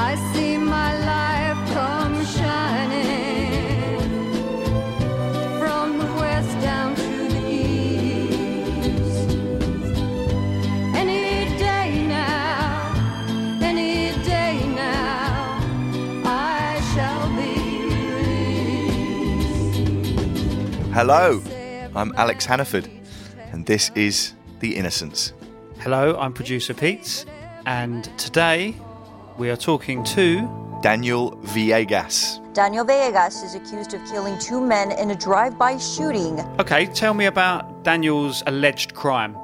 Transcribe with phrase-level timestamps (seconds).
[0.00, 3.98] I see my life come shining
[5.58, 9.28] from the west down to the east.
[10.94, 12.94] Any day now,
[13.60, 15.58] any day now,
[16.24, 17.52] I shall be
[19.42, 20.94] released.
[20.94, 21.42] Hello,
[21.96, 22.88] I'm Alex Hannaford,
[23.52, 25.32] and this is The Innocents.
[25.80, 27.24] Hello, I'm producer Pete,
[27.66, 28.76] and today
[29.38, 30.40] we are talking to
[30.82, 32.42] Daniel Villegas.
[32.54, 36.40] Daniel Villegas is accused of killing two men in a drive-by shooting.
[36.58, 39.36] Okay, tell me about Daniel's alleged crime.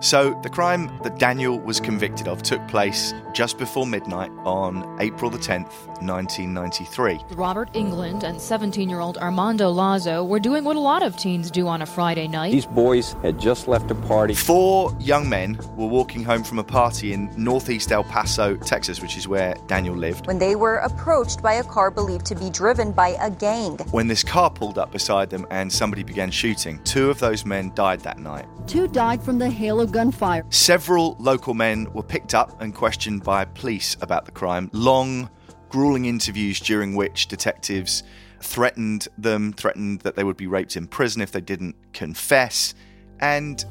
[0.00, 5.30] So, the crime that Daniel was convicted of took place just before midnight on April
[5.30, 7.20] the 10th, 1993.
[7.36, 11.50] Robert England and 17 year old Armando Lazo were doing what a lot of teens
[11.50, 12.52] do on a Friday night.
[12.52, 14.34] These boys had just left a party.
[14.34, 19.16] Four young men were walking home from a party in northeast El Paso, Texas, which
[19.16, 22.92] is where Daniel lived, when they were approached by a car believed to be driven
[22.92, 23.76] by a gang.
[23.90, 26.78] when this car pulled up beside them and somebody began shooting.
[26.84, 28.46] Two of those men died that night.
[28.66, 30.44] Two died from the hail of gunfire.
[30.50, 34.68] Several local men were picked up and questioned by police about the crime.
[34.72, 35.30] Long,
[35.68, 38.02] grueling interviews during which detectives
[38.40, 42.74] threatened them, threatened that they would be raped in prison if they didn't confess.
[43.20, 43.64] And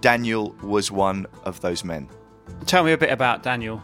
[0.00, 2.08] Daniel was one of those men.
[2.66, 3.82] Tell me a bit about Daniel.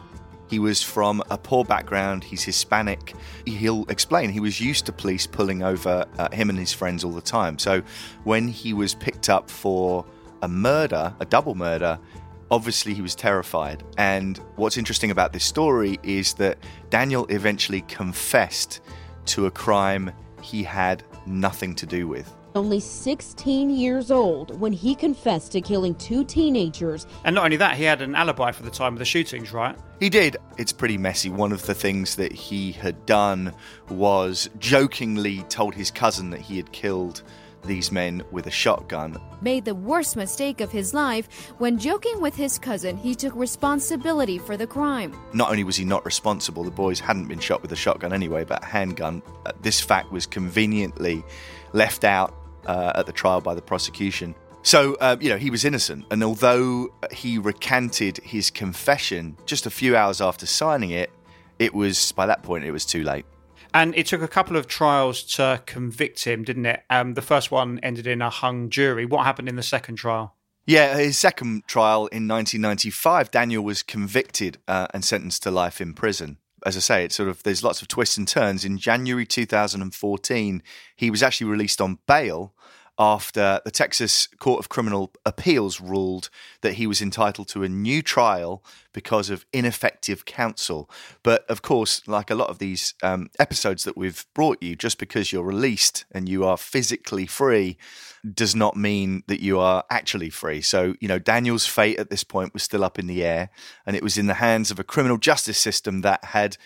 [0.48, 2.22] He was from a poor background.
[2.22, 3.14] He's Hispanic.
[3.46, 7.12] He'll explain he was used to police pulling over uh, him and his friends all
[7.12, 7.58] the time.
[7.58, 7.82] So
[8.24, 10.04] when he was picked up for
[10.42, 11.98] a murder, a double murder,
[12.50, 13.82] obviously he was terrified.
[13.98, 16.58] And what's interesting about this story is that
[16.90, 18.80] Daniel eventually confessed
[19.26, 22.32] to a crime he had nothing to do with.
[22.54, 27.06] Only 16 years old when he confessed to killing two teenagers.
[27.24, 29.76] And not only that, he had an alibi for the time of the shootings, right?
[30.00, 30.38] He did.
[30.56, 31.28] It's pretty messy.
[31.28, 33.52] One of the things that he had done
[33.90, 37.22] was jokingly told his cousin that he had killed
[37.64, 39.20] these men with a shotgun.
[39.40, 44.38] made the worst mistake of his life when joking with his cousin he took responsibility
[44.38, 45.16] for the crime.
[45.32, 48.44] Not only was he not responsible, the boys hadn't been shot with a shotgun anyway,
[48.44, 49.22] but a handgun.
[49.44, 51.24] Uh, this fact was conveniently
[51.72, 52.34] left out
[52.66, 54.34] uh, at the trial by the prosecution.
[54.62, 56.06] So, uh, you know, he was innocent.
[56.10, 61.10] And although he recanted his confession just a few hours after signing it,
[61.60, 63.24] it was, by that point, it was too late.
[63.76, 66.82] And it took a couple of trials to convict him, didn't it?
[66.88, 69.04] Um, the first one ended in a hung jury.
[69.04, 70.34] What happened in the second trial?
[70.64, 75.92] Yeah, his second trial in 1995, Daniel was convicted uh, and sentenced to life in
[75.92, 76.38] prison.
[76.64, 78.64] As I say, it's sort of there's lots of twists and turns.
[78.64, 80.62] In January 2014,
[80.96, 82.54] he was actually released on bail
[82.98, 86.30] after the Texas Court of Criminal Appeals ruled
[86.62, 90.88] that he was entitled to a new trial because of ineffective counsel.
[91.22, 94.98] But of course, like a lot of these um, episodes that we've brought you, just
[94.98, 97.76] because you're released and you are physically free
[98.34, 100.62] does not mean that you are actually free.
[100.62, 103.50] So, you know, Daniel's fate at this point was still up in the air,
[103.84, 106.56] and it was in the hands of a criminal justice system that had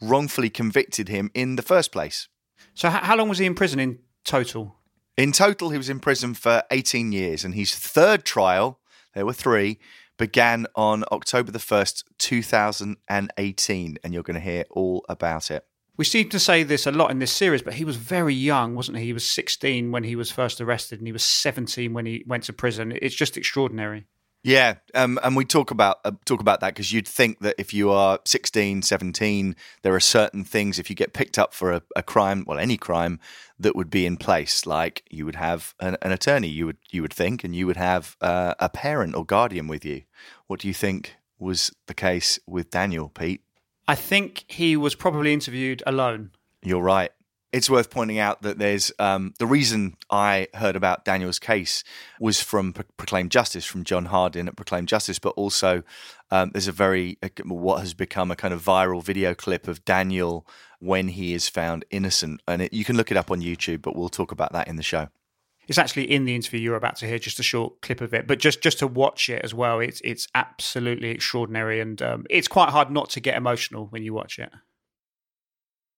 [0.00, 2.28] wrongfully convicted him in the first place.
[2.74, 4.76] So, how long was he in prison in total?
[5.20, 8.80] In total, he was in prison for 18 years, and his third trial,
[9.12, 9.78] there were three,
[10.16, 15.66] began on October the 1st, 2018, and you're going to hear all about it.
[15.98, 18.74] We seem to say this a lot in this series, but he was very young,
[18.74, 19.04] wasn't he?
[19.04, 22.44] He was 16 when he was first arrested, and he was 17 when he went
[22.44, 22.96] to prison.
[23.02, 24.06] It's just extraordinary.
[24.42, 27.74] Yeah, um, and we talk about uh, talk about that because you'd think that if
[27.74, 31.82] you are 16, 17, there are certain things if you get picked up for a,
[31.94, 33.20] a crime, well, any crime,
[33.58, 34.64] that would be in place.
[34.64, 37.76] Like you would have an, an attorney, you would you would think, and you would
[37.76, 40.02] have uh, a parent or guardian with you.
[40.46, 43.42] What do you think was the case with Daniel, Pete?
[43.86, 46.30] I think he was probably interviewed alone.
[46.62, 47.10] You're right.
[47.52, 51.82] It's worth pointing out that there's um, the reason I heard about Daniel's case
[52.20, 55.82] was from Pro- Proclaim Justice, from John Hardin at Proclaim Justice, but also
[56.30, 60.46] um, there's a very what has become a kind of viral video clip of Daniel
[60.78, 63.82] when he is found innocent, and it, you can look it up on YouTube.
[63.82, 65.08] But we'll talk about that in the show.
[65.66, 68.26] It's actually in the interview you're about to hear, just a short clip of it.
[68.26, 72.48] But just just to watch it as well, it's it's absolutely extraordinary, and um, it's
[72.48, 74.50] quite hard not to get emotional when you watch it.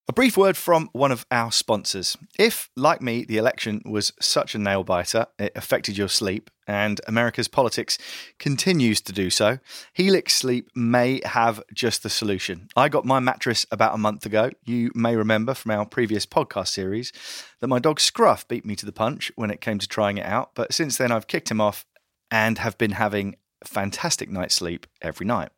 [0.09, 2.17] A brief word from one of our sponsors.
[2.37, 7.01] If, like me, the election was such a nail biter, it affected your sleep, and
[7.07, 7.99] America's politics
[8.41, 9.61] continues to do so,
[9.93, 12.67] Helix Sleep may have just the solution.
[12.75, 14.51] I got my mattress about a month ago.
[14.65, 17.13] You may remember from our previous podcast series
[17.61, 20.27] that my dog Scruff beat me to the punch when it came to trying it
[20.27, 21.87] out, but since then I've kicked him off
[22.29, 25.51] and have been having fantastic night's sleep every night.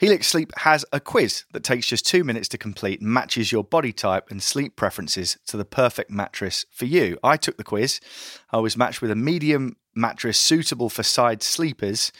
[0.00, 3.92] Helix Sleep has a quiz that takes just two minutes to complete matches your body
[3.92, 7.18] type and sleep preferences to the perfect mattress for you.
[7.22, 8.00] I took the quiz.
[8.50, 12.12] I was matched with a medium mattress suitable for side sleepers.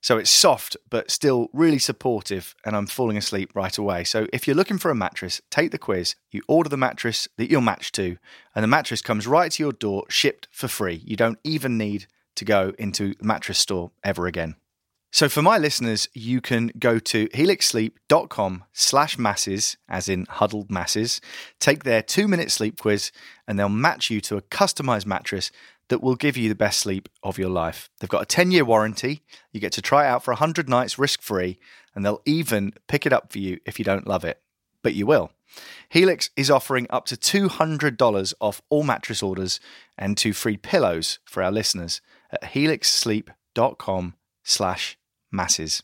[0.00, 4.02] So it's soft, but still really supportive, and I'm falling asleep right away.
[4.02, 6.16] So if you're looking for a mattress, take the quiz.
[6.32, 8.16] You order the mattress that you're matched to,
[8.56, 11.02] and the mattress comes right to your door, shipped for free.
[11.04, 14.56] You don't even need to go into the mattress store ever again.
[15.10, 21.20] So for my listeners, you can go to helixsleep.com slash masses, as in huddled masses,
[21.58, 23.10] take their two minute sleep quiz,
[23.46, 25.50] and they'll match you to a customized mattress
[25.88, 27.88] that will give you the best sleep of your life.
[27.98, 29.22] They've got a 10 year warranty.
[29.50, 31.58] You get to try it out for 100 nights risk free,
[31.94, 34.42] and they'll even pick it up for you if you don't love it.
[34.82, 35.32] But you will.
[35.88, 39.58] Helix is offering up to $200 off all mattress orders
[39.96, 44.14] and two free pillows for our listeners at helixsleep.com
[44.48, 44.96] slash
[45.30, 45.82] masses.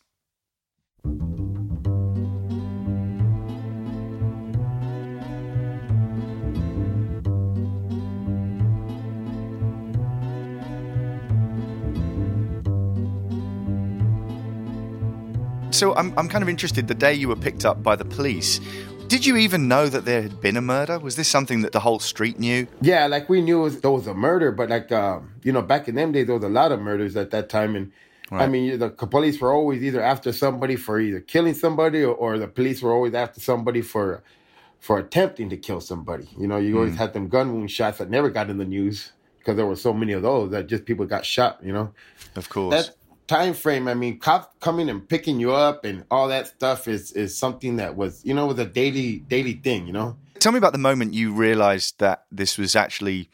[15.71, 16.89] So I'm, I'm kind of interested.
[16.89, 18.61] The day you were picked up by the police,
[19.09, 20.99] did you even know that there had been a murder?
[20.99, 22.67] Was this something that the whole street knew?
[22.81, 25.89] Yeah, like we knew was, there was a murder, but like uh, you know, back
[25.89, 27.93] in them days, there was a lot of murders at that time, and
[28.41, 32.39] I mean, the police were always either after somebody for either killing somebody, or, or
[32.39, 34.23] the police were always after somebody for
[34.81, 36.29] for attempting to kill somebody.
[36.39, 36.99] You know, you always hmm.
[36.99, 39.93] had them gun wound shots that never got in the news because there were so
[39.93, 41.59] many of those that just people got shot.
[41.63, 41.95] You know,
[42.37, 42.89] Of course.
[42.89, 42.97] that
[43.27, 43.89] time frame.
[43.89, 47.77] I mean, cops coming and picking you up and all that stuff is is something
[47.77, 49.87] that was you know was a daily daily thing.
[49.87, 50.17] You know.
[50.39, 53.31] Tell me about the moment you realized that this was actually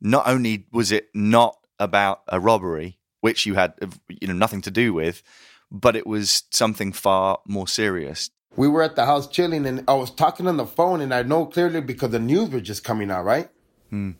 [0.00, 3.72] not only was it not about a robbery, which you had
[4.20, 5.22] you know nothing to do with,
[5.70, 8.28] but it was something far more serious.
[8.54, 11.22] we were at the house chilling and I was talking on the phone and I
[11.22, 13.48] know clearly because the news were just coming out, right?
[13.88, 14.10] Hmm.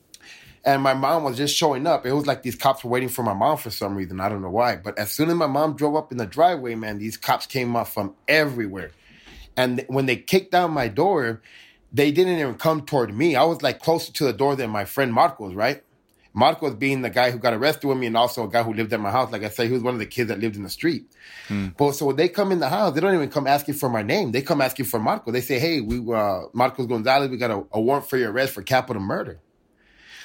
[0.65, 2.07] And my mom was just showing up.
[2.07, 4.23] It was like these cops were waiting for my mom for some reason.
[4.23, 4.77] I don't know why.
[4.77, 7.77] But as soon as my mom drove up in the driveway, man, these cops came
[7.77, 8.93] up from everywhere.
[9.55, 11.43] And when they kicked down my door,
[11.93, 13.37] they didn't even come toward me.
[13.37, 15.85] I was like closer to the door than my friend Marcos, right?
[16.37, 18.93] Marcos being the guy who got arrested with me and also a guy who lived
[18.93, 19.31] at my house.
[19.31, 21.07] Like I said, he was one of the kids that lived in the street.
[21.77, 24.03] But so when they come in the house, they don't even come asking for my
[24.03, 24.33] name.
[24.33, 25.31] They come asking for Marco.
[25.31, 28.53] They say, "Hey, we uh, Marcos Gonzalez, we got a, a warrant for your arrest
[28.53, 29.41] for capital murder."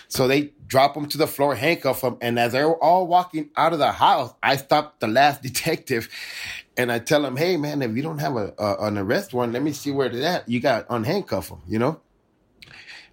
[0.08, 3.74] So they drop him to the floor, handcuff him, and as they're all walking out
[3.74, 6.10] of the house, I stop the last detective,
[6.76, 9.54] and I tell him, "Hey, man, if you don't have a, a an arrest warrant,
[9.54, 10.50] let me see where it's at.
[10.50, 12.02] You got unhandcuff him." You know.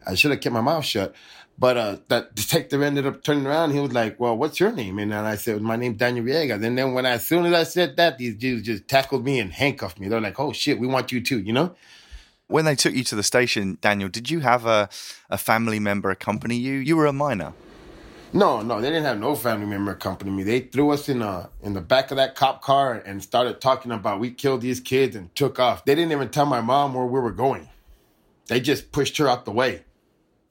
[0.06, 1.14] I should have kept my mouth shut.
[1.58, 3.72] But uh, that detective ended up turning around.
[3.72, 6.64] He was like, "Well, what's your name?" And then I said, "My name's Daniel Villegas."
[6.64, 9.40] And then when I, as soon as I said that, these dudes just tackled me
[9.40, 10.08] and handcuffed me.
[10.08, 11.74] They're like, "Oh shit, we want you too," you know?
[12.48, 14.88] When they took you to the station, Daniel, did you have a,
[15.28, 16.74] a family member accompany you?
[16.74, 17.54] You were a minor.
[18.32, 20.42] No, no, they didn't have no family member accompany me.
[20.42, 23.92] They threw us in uh in the back of that cop car and started talking
[23.92, 25.86] about we killed these kids and took off.
[25.86, 27.70] They didn't even tell my mom where we were going.
[28.48, 29.85] They just pushed her out the way.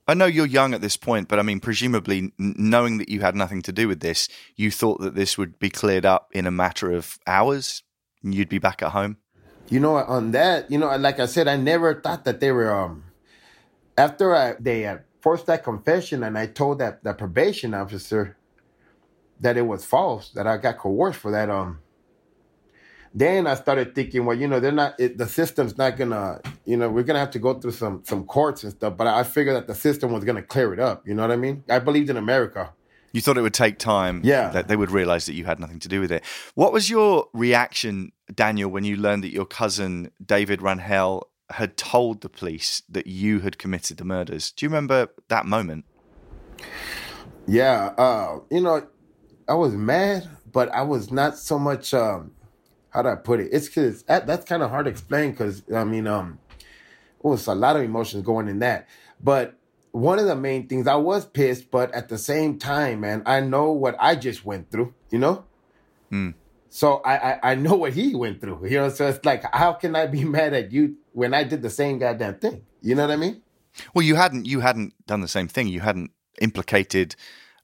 [0.07, 3.35] I know you're young at this point, but I mean, presumably, knowing that you had
[3.35, 6.51] nothing to do with this, you thought that this would be cleared up in a
[6.51, 7.81] matter of hours
[8.23, 9.17] and you'd be back at home.
[9.69, 12.71] You know, on that, you know, like I said, I never thought that they were.
[12.71, 13.05] um
[13.97, 18.37] After I they uh, forced that confession, and I told that that probation officer
[19.39, 21.49] that it was false, that I got coerced for that.
[21.49, 21.79] Um,
[23.17, 24.99] then I started thinking, well, you know, they're not.
[24.99, 26.41] It, the system's not gonna.
[26.65, 28.97] You know, we're gonna have to go through some some courts and stuff.
[28.97, 31.07] But I figured that the system was gonna clear it up.
[31.07, 31.63] You know what I mean?
[31.69, 32.73] I believed in America.
[33.13, 34.19] You thought it would take time.
[34.25, 34.49] Yeah.
[34.49, 36.25] That they would realize that you had nothing to do with it.
[36.55, 42.19] What was your reaction, Daniel, when you learned that your cousin, David Rangel, had told
[42.19, 44.51] the police that you had committed the murders?
[44.51, 45.85] Do you remember that moment?
[47.47, 48.85] Yeah, uh, you know,
[49.47, 51.93] I was mad, but I was not so much.
[51.93, 52.31] Um,
[52.95, 53.49] how do I put it?
[53.51, 55.31] It's because that's kind of hard to explain.
[55.31, 58.87] Because I mean, um, it was a lot of emotions going in that.
[59.21, 59.57] But
[59.91, 63.41] one of the main things, I was pissed, but at the same time, man, I
[63.41, 64.93] know what I just went through.
[65.09, 65.43] You know.
[66.69, 68.65] So I, I I know what he went through.
[68.67, 71.61] You know, so it's like, how can I be mad at you when I did
[71.61, 72.63] the same goddamn thing?
[72.81, 73.41] You know what I mean?
[73.93, 74.45] Well, you hadn't.
[74.45, 75.67] You hadn't done the same thing.
[75.67, 77.17] You hadn't implicated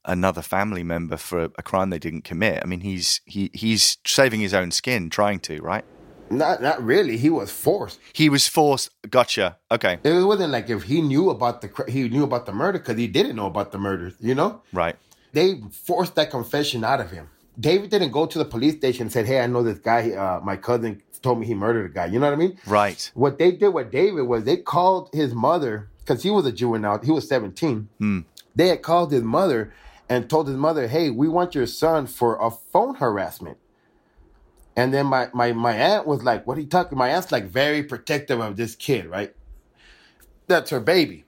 [0.06, 2.62] another family member for a, a crime they didn't commit.
[2.64, 5.86] I mean, he's he he's saving his own skin, trying to, right?
[6.30, 7.18] Not not really.
[7.18, 8.00] He was forced.
[8.14, 8.90] He was forced.
[9.10, 9.58] Gotcha.
[9.70, 10.00] Okay.
[10.04, 13.08] It wasn't like if he knew about the he knew about the murder because he
[13.08, 14.14] didn't know about the murder.
[14.20, 14.96] You know, Right.
[15.34, 17.28] they forced that confession out of him.
[17.60, 20.12] David didn't go to the police station and said, "Hey, I know this guy.
[20.12, 22.06] Uh, my cousin told me he murdered a guy.
[22.06, 22.58] You know what I mean?
[22.66, 23.12] Right.
[23.14, 26.76] What they did with David was they called his mother because he was a Jew
[26.80, 26.98] now.
[26.98, 27.90] He was 17.
[28.00, 28.20] Hmm.
[28.56, 29.74] They had called his mother
[30.12, 33.58] and told his mother, "Hey, we want your son for a phone harassment."
[34.76, 37.46] And then my my my aunt was like, "What are you talking?" My aunt's like
[37.46, 39.34] very protective of this kid, right?
[40.48, 41.24] That's her baby.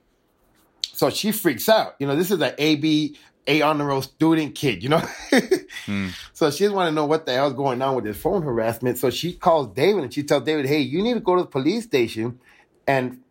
[0.92, 1.94] So she freaks out.
[1.98, 4.82] You know, this is an AB A honor roll student kid.
[4.82, 4.98] You know,
[5.86, 6.08] hmm.
[6.34, 8.98] so she doesn't want to know what the hell's going on with this phone harassment.
[8.98, 11.48] So she calls David and she tells David, "Hey, you need to go to the
[11.48, 12.38] police station
[12.86, 13.22] and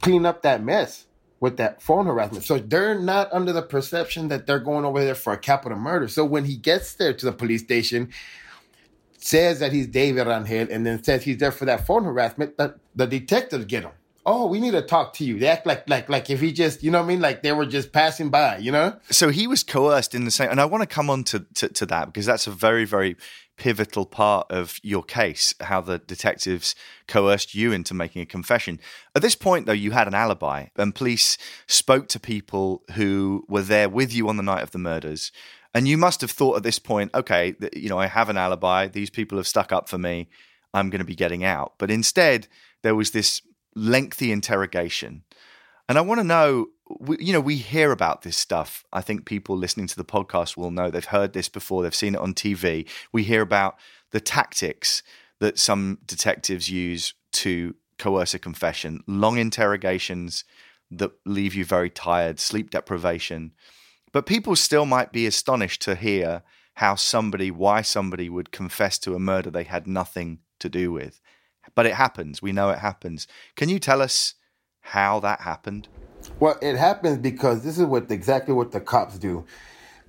[0.00, 1.06] clean up that mess."
[1.42, 2.44] With that phone harassment.
[2.44, 6.06] So they're not under the perception that they're going over there for a capital murder.
[6.06, 8.12] So when he gets there to the police station,
[9.18, 12.76] says that he's David Rangel and then says he's there for that phone harassment, the,
[12.94, 13.90] the detectives get him.
[14.24, 15.40] Oh, we need to talk to you.
[15.40, 17.20] They act like like like if he just, you know what I mean?
[17.20, 18.96] Like they were just passing by, you know?
[19.10, 21.68] So he was coerced in the same, and I want to come on to, to,
[21.70, 23.16] to that because that's a very, very
[23.56, 26.74] pivotal part of your case, how the detectives
[27.06, 28.80] coerced you into making a confession.
[29.14, 33.62] At this point, though, you had an alibi, and police spoke to people who were
[33.62, 35.32] there with you on the night of the murders.
[35.74, 38.88] And you must have thought at this point, okay, you know, I have an alibi.
[38.88, 40.28] These people have stuck up for me.
[40.74, 41.74] I'm going to be getting out.
[41.78, 42.48] But instead,
[42.82, 43.42] there was this
[43.74, 45.22] lengthy interrogation.
[45.88, 46.66] And I want to know,
[47.18, 48.84] you know, we hear about this stuff.
[48.92, 52.14] I think people listening to the podcast will know they've heard this before, they've seen
[52.14, 52.88] it on TV.
[53.12, 53.76] We hear about
[54.10, 55.02] the tactics
[55.40, 60.44] that some detectives use to coerce a confession, long interrogations
[60.90, 63.52] that leave you very tired, sleep deprivation.
[64.12, 66.42] But people still might be astonished to hear
[66.74, 71.20] how somebody, why somebody would confess to a murder they had nothing to do with.
[71.74, 72.42] But it happens.
[72.42, 73.26] We know it happens.
[73.56, 74.34] Can you tell us
[74.82, 75.88] how that happened?
[76.38, 79.46] Well, it happens because this is what exactly what the cops do.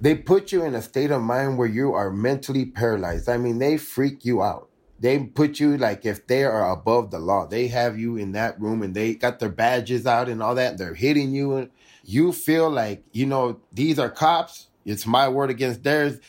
[0.01, 3.29] They put you in a state of mind where you are mentally paralyzed.
[3.29, 4.69] I mean, they freak you out.
[4.99, 7.45] They put you like if they are above the law.
[7.47, 10.77] They have you in that room and they got their badges out and all that.
[10.77, 11.69] They're hitting you and
[12.03, 14.67] you feel like, you know, these are cops.
[14.85, 16.19] It's my word against theirs.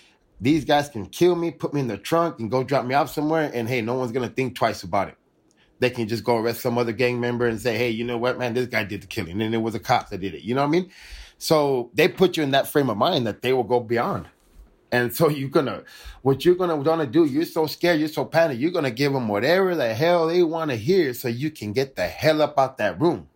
[0.41, 3.11] These guys can kill me, put me in the trunk and go drop me off
[3.11, 5.17] somewhere and hey, no one's going to think twice about it
[5.85, 8.39] they can just go arrest some other gang member and say, hey, you know what,
[8.39, 9.43] man, this guy did the killing.
[9.43, 10.43] And it was a cop that did it.
[10.43, 10.91] You know what I mean?
[11.39, 14.29] So they put you in that frame of mind that they will go beyond.
[14.91, 15.83] And so you're gonna,
[16.23, 19.29] what you're gonna wanna do, you're so scared, you're so panicked, you're gonna give them
[19.29, 22.79] whatever the hell they want to hear so you can get the hell up out
[22.79, 23.29] that room.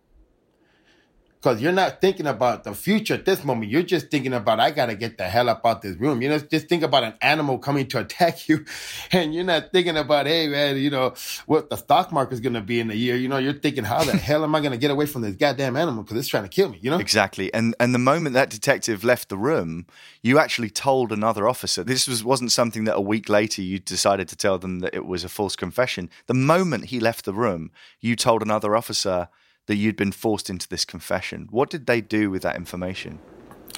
[1.41, 3.71] Because you're not thinking about the future at this moment.
[3.71, 6.21] You're just thinking about, I got to get the hell up out of this room.
[6.21, 8.65] You know, just think about an animal coming to attack you.
[9.11, 11.13] And you're not thinking about, hey, man, you know,
[11.45, 13.15] what the stock market is going to be in a year.
[13.15, 15.77] You know, you're thinking, how the hell am I to get away from this goddamn
[15.77, 16.03] animal?
[16.03, 16.99] Because it's trying to kill me, you know?
[16.99, 17.53] Exactly.
[17.53, 19.85] And and the moment that detective left the room,
[20.21, 21.83] you actually told another officer.
[21.83, 25.05] This was wasn't something that a week later you decided to tell them that it
[25.05, 26.09] was a false confession.
[26.27, 29.29] The moment he left the room, you told another officer
[29.69, 31.47] that you'd been forced into this confession.
[31.51, 33.19] What did they do with that information?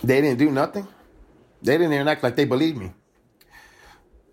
[0.01, 0.87] They didn't do nothing.
[1.61, 2.93] They didn't even act like they believed me.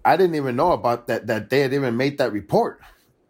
[0.05, 2.81] I didn't even know about that that they had even made that report.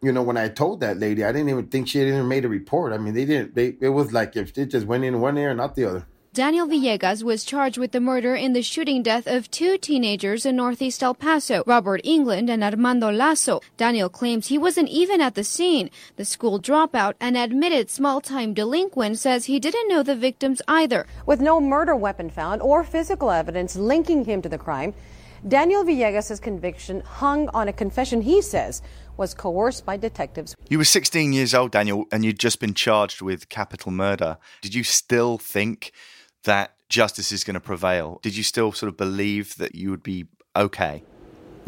[0.02, 2.44] You know, when I told that lady, I didn't even think she had even made
[2.44, 2.92] a report.
[2.92, 3.54] I mean, they didn't.
[3.54, 6.06] They it was like if it just went in one ear and not the other.
[6.34, 10.56] Daniel Villegas was charged with the murder in the shooting death of two teenagers in
[10.56, 13.60] northeast El Paso, Robert England and Armando Lazo.
[13.78, 15.90] Daniel claims he wasn't even at the scene.
[16.16, 21.06] The school dropout and admitted small time delinquent says he didn't know the victims either.
[21.24, 24.92] With no murder weapon found or physical evidence linking him to the crime,
[25.46, 28.82] Daniel Villegas' conviction hung on a confession he says
[29.16, 30.54] was coerced by detectives.
[30.68, 34.38] You were 16 years old, Daniel, and you'd just been charged with capital murder.
[34.60, 35.92] Did you still think
[36.48, 38.20] that justice is going to prevail?
[38.22, 40.26] Did you still sort of believe that you would be
[40.56, 41.04] okay?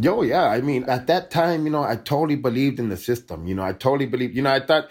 [0.00, 0.44] Yo, yeah.
[0.44, 3.46] I mean, at that time, you know, I totally believed in the system.
[3.46, 4.34] You know, I totally believed.
[4.34, 4.90] You know, I thought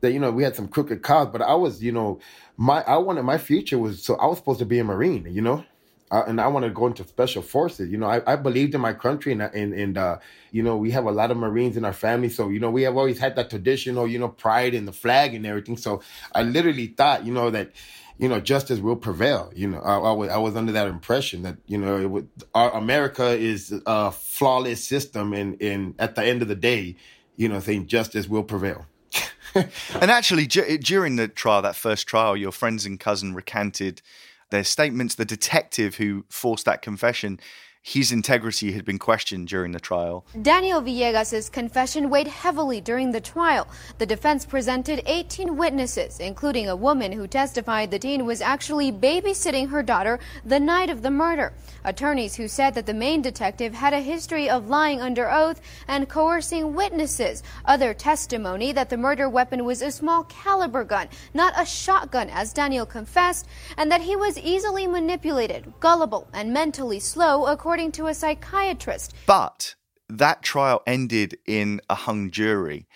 [0.00, 2.20] that you know we had some crooked cops, but I was, you know,
[2.56, 5.26] my I wanted my future was so I was supposed to be a marine.
[5.30, 5.64] You know.
[6.10, 7.90] Uh, and I wanted to go into special forces.
[7.90, 10.16] You know, I, I believed in my country, and and and uh,
[10.52, 12.84] you know, we have a lot of Marines in our family, so you know, we
[12.84, 15.76] have always had that traditional, you know, pride in the flag and everything.
[15.76, 16.00] So
[16.34, 17.72] I literally thought, you know, that
[18.18, 19.50] you know, justice will prevail.
[19.54, 22.28] You know, I, I, was, I was under that impression that, you know, it would,
[22.54, 25.32] our, America is a flawless system.
[25.32, 26.96] And, and at the end of the day,
[27.36, 28.86] you know, saying justice will prevail.
[29.54, 34.02] and actually, d- during the trial, that first trial, your friends and cousin recanted
[34.50, 35.14] their statements.
[35.14, 37.40] The detective who forced that confession,
[37.88, 40.22] his integrity had been questioned during the trial.
[40.42, 43.66] Daniel Villegas' confession weighed heavily during the trial.
[43.96, 49.70] The defense presented 18 witnesses, including a woman who testified the teen was actually babysitting
[49.70, 51.54] her daughter the night of the murder.
[51.82, 56.10] Attorneys who said that the main detective had a history of lying under oath and
[56.10, 57.42] coercing witnesses.
[57.64, 62.52] Other testimony that the murder weapon was a small caliber gun, not a shotgun, as
[62.52, 63.46] Daniel confessed,
[63.78, 69.14] and that he was easily manipulated, gullible, and mentally slow, according to a psychiatrist.
[69.26, 69.74] But
[70.08, 72.88] that trial ended in a hung jury,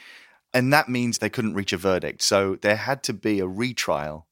[0.53, 2.23] and that means they couldn't reach a verdict.
[2.23, 4.27] So there had to be a retrial.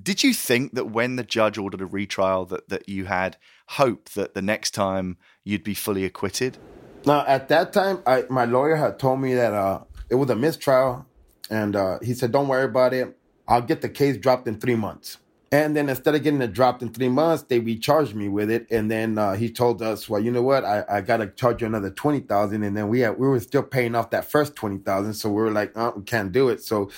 [0.00, 3.36] Did you think that when the judge ordered a retrial that, that you had
[3.68, 6.58] hope that the next time you'd be fully acquitted?
[7.04, 10.36] Now, at that time, I, my lawyer had told me that uh, it was a
[10.36, 11.06] mistrial,
[11.50, 13.16] and uh, he said, "Don't worry about it.
[13.46, 15.18] I'll get the case dropped in three months."
[15.52, 18.66] And then instead of getting it dropped in three months, they recharged me with it.
[18.70, 20.64] And then uh, he told us, "Well, you know what?
[20.64, 22.62] I, I got to charge you another twenty thousand.
[22.62, 25.42] And then we had, we were still paying off that first twenty thousand, so we
[25.42, 26.90] were like, oh, "We can't do it." So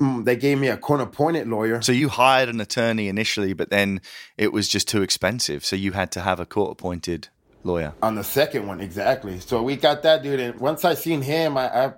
[0.00, 1.82] mm, they gave me a court-appointed lawyer.
[1.82, 4.00] So you hired an attorney initially, but then
[4.38, 5.66] it was just too expensive.
[5.66, 7.28] So you had to have a court appointed
[7.62, 7.94] lawyer.
[8.02, 11.56] on the second one exactly so we got that dude and once i seen him
[11.56, 11.92] i i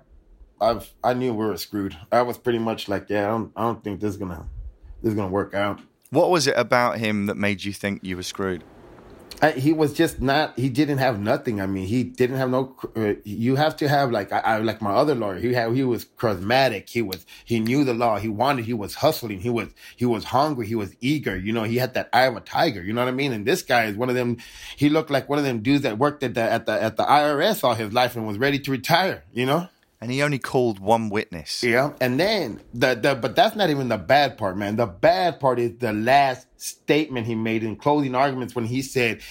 [0.61, 3.63] I've, i knew we were screwed i was pretty much like yeah i don't, I
[3.63, 4.47] don't think this is gonna
[5.07, 5.79] this is gonna work out.
[6.09, 8.63] What was it about him that made you think you were screwed?
[9.41, 11.61] I, he was just not he didn't have nothing.
[11.61, 14.81] I mean he didn't have no uh, you have to have like I, I like
[14.81, 16.89] my other lawyer he had he was charismatic.
[16.89, 18.17] He was he knew the law.
[18.17, 19.39] He wanted he was hustling.
[19.39, 20.67] He was he was hungry.
[20.67, 21.37] He was eager.
[21.37, 22.83] You know he had that eye of a tiger.
[22.83, 23.31] You know what i mean?
[23.31, 24.37] And this guy is one of them
[24.75, 27.03] he looked like one of them dudes that worked at the at the at the
[27.03, 29.69] irs all his life and was ready to retire you know
[29.99, 31.63] And he only called one witness.
[31.63, 34.75] yeah, and then the the but that's not even the bad part, man.
[34.75, 39.21] The bad part is the last statement he made in closing arguments when he said,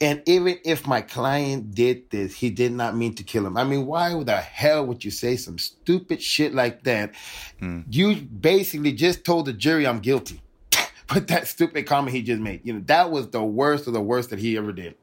[0.00, 3.62] "And even if my client did this, he did not mean to kill him." I
[3.62, 7.14] mean, why the hell would you say some stupid shit like that?
[7.60, 7.82] Hmm.
[7.88, 10.40] You basically just told the jury, "I'm guilty."
[11.14, 14.00] But that stupid comment he just made, you know, that was the worst of the
[14.00, 14.94] worst that he ever did.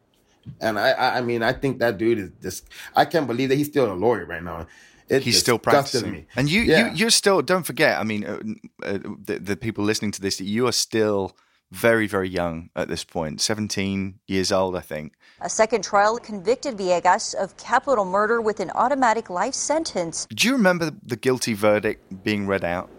[0.62, 2.68] And I, I, I mean, I think that dude is just.
[2.96, 4.68] I can't believe that he's still a lawyer right now.
[5.08, 6.12] It He's still practicing.
[6.12, 6.26] me.
[6.36, 6.90] And you, Yeah.
[6.90, 7.42] you, you're still.
[7.42, 8.00] Don't forget.
[8.00, 8.40] I mean, uh,
[8.84, 11.36] uh, the, the people listening to this, that you are still
[11.72, 13.06] very, very young at this.
[13.38, 15.14] Seventeen years old, I think.
[15.42, 20.26] A second trial convicted Villegas of capital murder with an automatic life sentence.
[20.34, 22.90] Do you remember the guilty verdict being read out?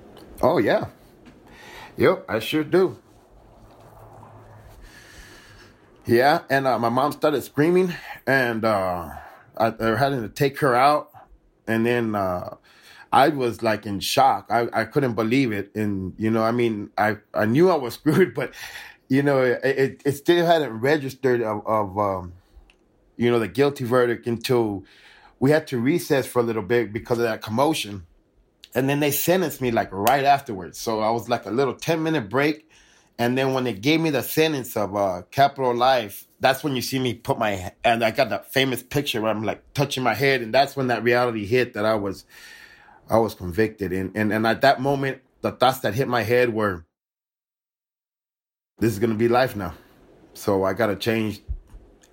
[0.43, 0.87] Oh yeah.
[1.97, 2.99] Yep, I sure do.
[6.05, 7.93] Yeah, and uh, my mom started screaming,
[8.27, 9.11] and uh,
[9.57, 11.11] I, I had to take her out,
[11.67, 12.57] and then uh,
[13.13, 14.47] I was like in shock.
[14.51, 17.95] I, I couldn't believe it, and you know, I mean, I, I knew I was
[18.01, 18.55] screwed, but
[19.09, 22.33] you know, it, it, it still hadn't registered of, of um,
[23.17, 24.85] you know, the guilty verdict until
[25.39, 28.07] we had to recess for a little bit because of that commotion
[28.77, 30.79] and then they sentenced me like right afterwards.
[30.79, 32.69] So I was like a little ten minute break,
[33.19, 36.83] and then when they gave me the sentence of uh, capital life, that's when you
[36.83, 40.15] see me put my and I got that famous picture where I'm like touching my
[40.15, 42.25] head, and that's when that reality hit that I was
[43.09, 46.53] I was convicted, and and and at that moment, the thoughts that hit my head
[46.53, 46.85] were,
[48.79, 49.75] this is gonna be life now,
[50.35, 51.41] so I gotta change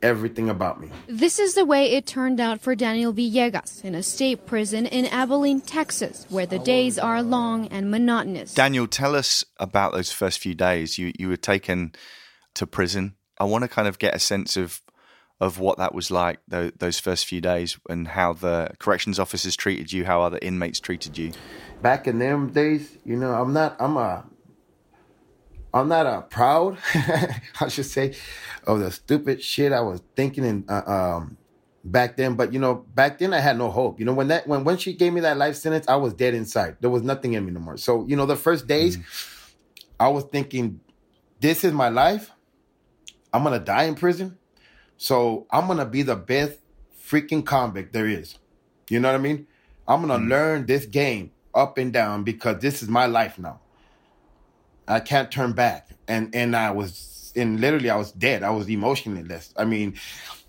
[0.01, 0.89] everything about me.
[1.07, 5.05] This is the way it turned out for Daniel Villegas in a state prison in
[5.05, 8.53] Abilene, Texas, where the days are long and monotonous.
[8.53, 10.97] Daniel, tell us about those first few days.
[10.97, 11.93] You you were taken
[12.55, 13.15] to prison.
[13.43, 14.81] I want to kind of get a sense of
[15.41, 19.57] of what that was like tho- those first few days and how the corrections officers
[19.57, 21.33] treated you, how other inmates treated you.
[21.81, 24.23] back in them days, you know, I'm not, I'm a,
[25.73, 26.77] I'm not a proud,
[27.59, 28.15] I should say,
[28.65, 31.37] of the stupid shit I was thinking and uh, um
[31.83, 32.35] back then.
[32.35, 33.99] But you know, back then I had no hope.
[33.99, 36.33] You know, when that when when she gave me that life sentence, I was dead
[36.33, 36.77] inside.
[36.79, 37.75] There was nothing in me no more.
[37.75, 38.97] So you know, the first days,
[39.99, 40.79] I was thinking,
[41.41, 42.31] this is my life.
[43.33, 44.37] I'm gonna die in prison.
[44.97, 46.59] So I'm gonna be the best
[47.05, 48.37] freaking convict there is.
[48.89, 49.47] You know what I mean?
[49.87, 50.29] I'm gonna mm-hmm.
[50.29, 53.59] learn this game up and down because this is my life now.
[54.87, 55.89] I can't turn back.
[56.07, 58.43] And and I was and literally I was dead.
[58.43, 59.53] I was emotionless.
[59.57, 59.95] I mean,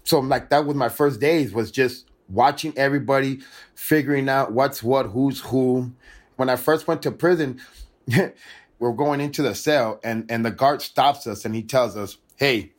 [0.05, 3.41] so like that was my first days was just watching everybody,
[3.75, 5.93] figuring out what's what, who's who.
[6.37, 7.61] When I first went to prison,
[8.79, 12.19] we're going into the cell and and the guard stops us and he tells us,
[12.37, 12.74] "Hey,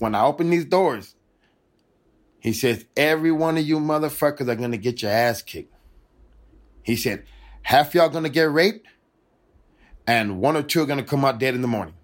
[0.00, 1.14] when I open these doors,
[2.40, 5.74] he says, every one of you motherfuckers are gonna get your ass kicked.
[6.82, 7.24] He said,
[7.62, 8.86] half y'all gonna get raped,
[10.06, 11.94] and one or two are gonna come out dead in the morning.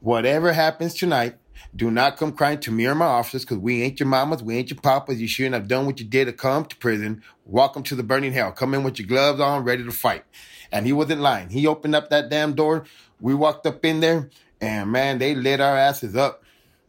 [0.00, 1.36] Whatever happens tonight,
[1.74, 4.56] Do not come crying to me or my officers because we ain't your mamas, we
[4.56, 5.20] ain't your papas.
[5.20, 7.22] You shouldn't have done what you did to come to prison.
[7.46, 8.52] Welcome to the burning hell.
[8.52, 10.24] Come in with your gloves on, ready to fight.
[10.70, 11.48] And he wasn't lying.
[11.48, 12.84] He opened up that damn door.
[13.20, 14.28] We walked up in there,
[14.60, 16.41] and man, they lit our asses up.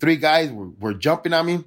[0.03, 1.63] Three guys were, were jumping on me.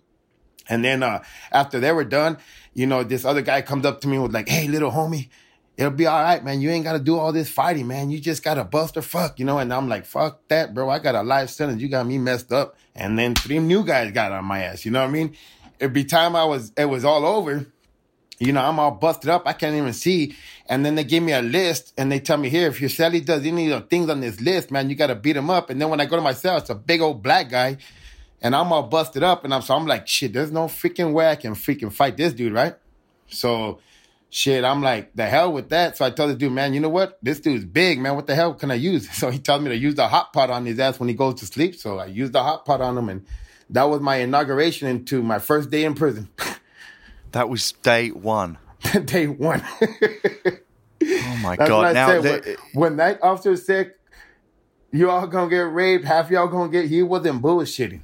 [0.68, 2.36] And then uh, after they were done,
[2.74, 5.30] you know, this other guy comes up to me was like, hey, little homie,
[5.78, 6.60] it'll be all right, man.
[6.60, 8.10] You ain't got to do all this fighting, man.
[8.10, 9.56] You just got to bust or fuck, you know?
[9.56, 10.90] And I'm like, fuck that, bro.
[10.90, 11.80] I got a life sentence.
[11.80, 12.76] You got me messed up.
[12.94, 15.34] And then three new guys got on my ass, you know what I mean?
[15.80, 17.64] Every time I was, it was all over,
[18.38, 19.44] you know, I'm all busted up.
[19.46, 20.36] I can't even see.
[20.66, 23.24] And then they give me a list and they tell me here, if your celly
[23.24, 25.70] does any of the things on this list, man, you got to beat him up.
[25.70, 27.78] And then when I go to my cell, it's a big old black guy
[28.42, 29.44] and I'm all busted up.
[29.44, 32.32] And I'm, so I'm like, shit, there's no freaking way I can freaking fight this
[32.32, 32.74] dude, right?
[33.28, 33.80] So
[34.30, 35.96] shit, I'm like, the hell with that.
[35.96, 37.18] So I tell the dude, man, you know what?
[37.22, 38.14] This dude's big, man.
[38.14, 39.08] What the hell can I use?
[39.12, 41.34] So he tells me to use the hot pot on his ass when he goes
[41.40, 41.74] to sleep.
[41.76, 43.26] So I used the hot pot on him and
[43.70, 46.28] that was my inauguration into my first day in prison.
[47.32, 48.56] That was day one.
[49.04, 49.62] day one.
[51.04, 51.94] Oh my That's god!
[51.94, 52.22] Now, said.
[52.22, 53.92] the- when, when that officer said,
[54.96, 58.00] you all gonna get raped, half y'all gonna get, he wasn't bullshitting.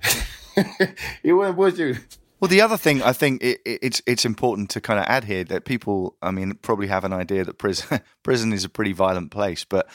[1.23, 2.19] he wasn't bullshitting.
[2.41, 5.25] Well, the other thing I think it, it, it's it's important to kind of add
[5.25, 8.93] here that people, I mean, probably have an idea that prison prison is a pretty
[8.93, 9.89] violent place, but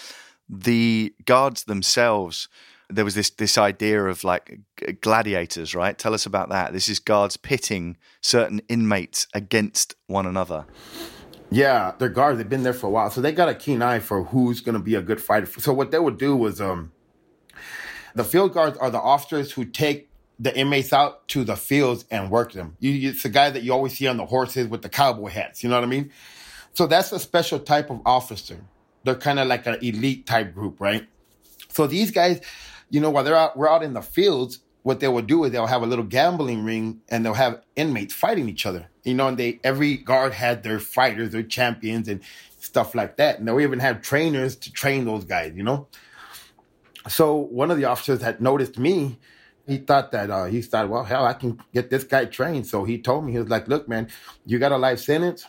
[0.47, 2.47] the guards themselves,
[2.89, 4.61] there was this this idea of like
[5.01, 5.97] gladiators, right?
[5.97, 6.71] Tell us about that.
[6.71, 10.65] This is guards pitting certain inmates against one another.
[11.49, 12.37] Yeah, they're guards.
[12.37, 14.73] They've been there for a while, so they got a keen eye for who's going
[14.73, 15.47] to be a good fighter.
[15.59, 16.91] So what they would do was, um,
[18.15, 22.29] the field guards are the officers who take the inmates out to the fields and
[22.29, 22.75] work them.
[22.79, 25.63] You, it's the guy that you always see on the horses with the cowboy hats.
[25.63, 26.11] You know what I mean?
[26.73, 28.59] So that's a special type of officer.
[29.03, 31.07] They're kind of like an elite type group, right?
[31.69, 32.41] So these guys,
[32.89, 35.51] you know, while they're out, we're out in the fields, what they will do is
[35.51, 38.87] they'll have a little gambling ring and they'll have inmates fighting each other.
[39.03, 42.21] You know, and they every guard had their fighters, their champions, and
[42.61, 43.37] stuff like that.
[43.37, 45.51] And they'll even have trainers to train those guys.
[45.57, 45.89] You know.
[47.09, 49.19] So one of the officers had noticed me.
[49.67, 52.65] He thought that uh, he thought, well, hell, I can get this guy trained.
[52.65, 54.07] So he told me he was like, look, man,
[54.45, 55.45] you got a life sentence.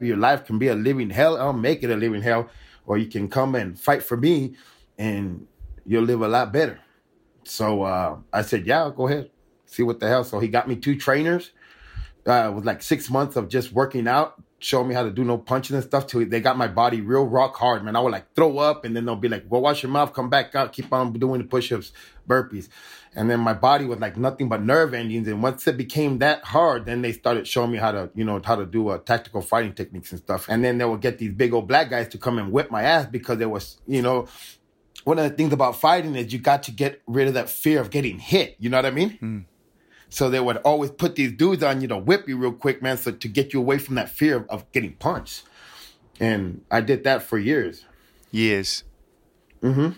[0.00, 1.36] Your life can be a living hell.
[1.36, 2.50] I'll make it a living hell,
[2.84, 4.56] or you can come and fight for me,
[4.98, 5.46] and
[5.84, 6.80] you'll live a lot better.
[7.46, 9.30] So uh, I said, yeah, go ahead,
[9.66, 10.24] see what the hell.
[10.24, 11.52] So he got me two trainers.
[12.26, 15.22] Uh, it was like six months of just working out, showing me how to do
[15.22, 16.08] no punching and stuff.
[16.08, 17.94] Till they got my body real rock hard, man.
[17.94, 20.28] I would like throw up, and then they'll be like, "Go wash your mouth, come
[20.28, 21.92] back out, keep on doing the push-ups,
[22.28, 22.68] burpees."
[23.14, 25.28] And then my body was like nothing but nerve endings.
[25.28, 28.40] And once it became that hard, then they started showing me how to, you know,
[28.44, 30.46] how to do uh, tactical fighting techniques and stuff.
[30.48, 32.82] And then they would get these big old black guys to come and whip my
[32.82, 34.26] ass because there was, you know,
[35.06, 37.80] one of the things about fighting is you got to get rid of that fear
[37.80, 38.56] of getting hit.
[38.58, 39.46] You know what I mean?
[40.08, 42.98] So they would always put these dudes on you to whip you real quick, man,
[42.98, 45.44] so to get you away from that fear of, of getting punched.
[46.18, 47.84] And I did that for years.
[48.32, 48.82] Years.
[49.62, 49.90] Mm-hmm.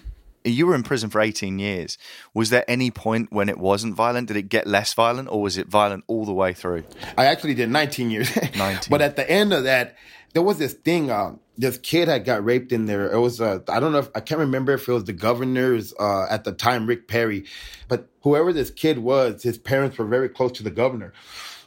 [0.44, 1.96] You were in prison for 18 years.
[2.34, 4.28] Was there any point when it wasn't violent?
[4.28, 6.84] Did it get less violent or was it violent all the way through?
[7.16, 8.28] I actually did 19 years.
[8.58, 8.90] 19.
[8.90, 9.96] but at the end of that,
[10.34, 11.10] there was this thing.
[11.10, 13.10] Uh, this kid had got raped in there.
[13.12, 15.92] It was uh, I don't know if I can't remember if it was the governor's
[15.98, 17.44] uh, at the time, Rick Perry,
[17.88, 21.12] but whoever this kid was, his parents were very close to the governor.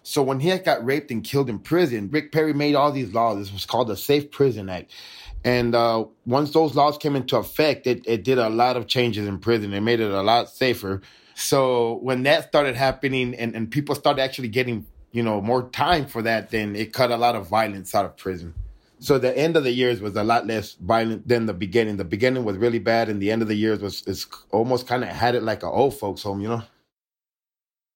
[0.04, 3.14] So when he had got raped and killed in prison, Rick Perry made all these
[3.14, 3.38] laws.
[3.38, 4.92] This was called the Safe Prison Act.
[5.44, 9.28] And uh, once those laws came into effect, it, it did a lot of changes
[9.28, 9.74] in prison.
[9.74, 11.02] It made it a lot safer.
[11.36, 16.08] So when that started happening and, and people started actually getting, you know, more time
[16.08, 18.54] for that, then it cut a lot of violence out of prison.
[19.02, 21.98] So the end of the years was a lot less violent than the beginning.
[21.98, 25.04] The beginning was really bad, and the end of the years was is almost kind
[25.04, 26.64] of had it like a old folks home, you know.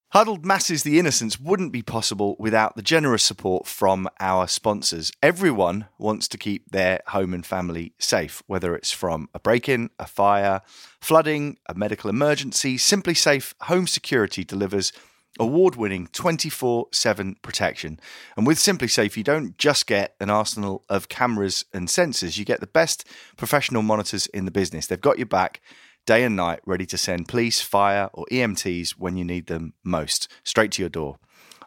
[0.09, 5.11] Huddled Masses the Innocents wouldn't be possible without the generous support from our sponsors.
[5.21, 9.91] Everyone wants to keep their home and family safe, whether it's from a break in,
[9.99, 10.61] a fire,
[11.01, 12.77] flooding, a medical emergency.
[12.77, 14.91] SimpliSafe Home Security delivers
[15.39, 17.99] award winning 24 7 protection.
[18.37, 22.59] And with SimpliSafe, you don't just get an arsenal of cameras and sensors, you get
[22.59, 24.87] the best professional monitors in the business.
[24.87, 25.61] They've got your back
[26.05, 30.27] day and night, ready to send police, fire, or EMTs when you need them most,
[30.43, 31.17] straight to your door.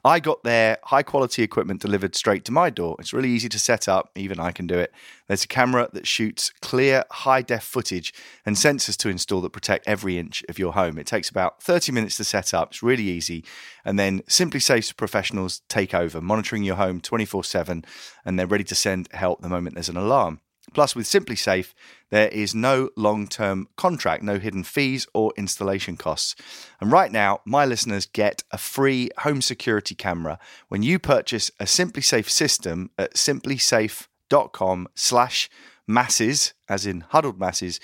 [0.04, 2.96] I got their high quality equipment delivered straight to my door.
[2.98, 4.92] It's really easy to set up, even I can do it.
[5.26, 8.14] There's a camera that shoots clear, high def footage
[8.46, 10.98] and sensors to install that protect every inch of your home.
[10.98, 13.44] It takes about 30 minutes to set up, it's really easy.
[13.84, 17.84] And then SimpliSafe's professionals take over, monitoring your home 24 7,
[18.24, 20.40] and they're ready to send help the moment there's an alarm.
[20.74, 21.72] Plus, with SimpliSafe,
[22.11, 26.35] there is no long term contract, no hidden fees or installation costs.
[26.81, 31.64] And right now, my listeners get a free home security camera when you purchase a
[31.64, 35.50] SimpliSafe system at simplisafe.com slash
[35.87, 37.81] masses, as in huddled masses.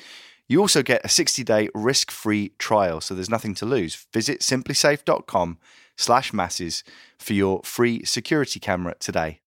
[0.46, 4.06] You also get a 60-day risk-free trial, so there's nothing to lose.
[4.12, 5.58] Visit simplisafe.com
[5.96, 6.84] slash masses
[7.18, 9.40] for your free security camera today.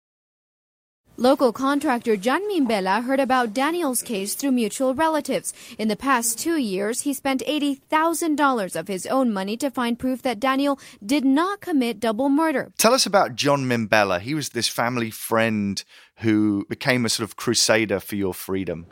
[1.19, 5.51] Local contractor Jan Mimbela heard about Daniel's case through mutual relatives.
[5.79, 10.21] In the past two years, he spent $80,000 of his own money to find proof
[10.21, 12.71] that Daniel did not commit double murder.
[12.77, 14.19] Tell us about John Mimbela.
[14.19, 15.83] He was this family friend
[16.17, 18.85] who became a sort of crusader for your freedom.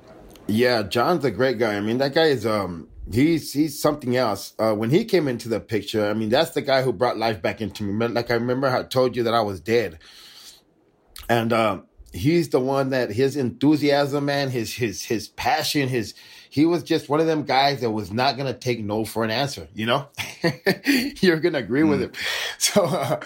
[0.47, 1.75] Yeah, John's a great guy.
[1.75, 4.55] I mean, that guy is um he's he's something else.
[4.57, 7.43] Uh, when he came into the picture, I mean, that's the guy who brought life
[7.43, 8.07] back into me.
[8.07, 9.99] Like I remember how I told you that I was dead,
[11.29, 11.85] and um,
[12.15, 16.13] he's the one that his enthusiasm, man, his his his passion, his
[16.49, 19.32] he was just one of them guys that was not gonna take no for an
[19.32, 19.67] answer.
[19.73, 20.08] You know,
[21.21, 22.12] you're gonna agree with him.
[22.58, 22.86] So.
[22.86, 23.19] Uh,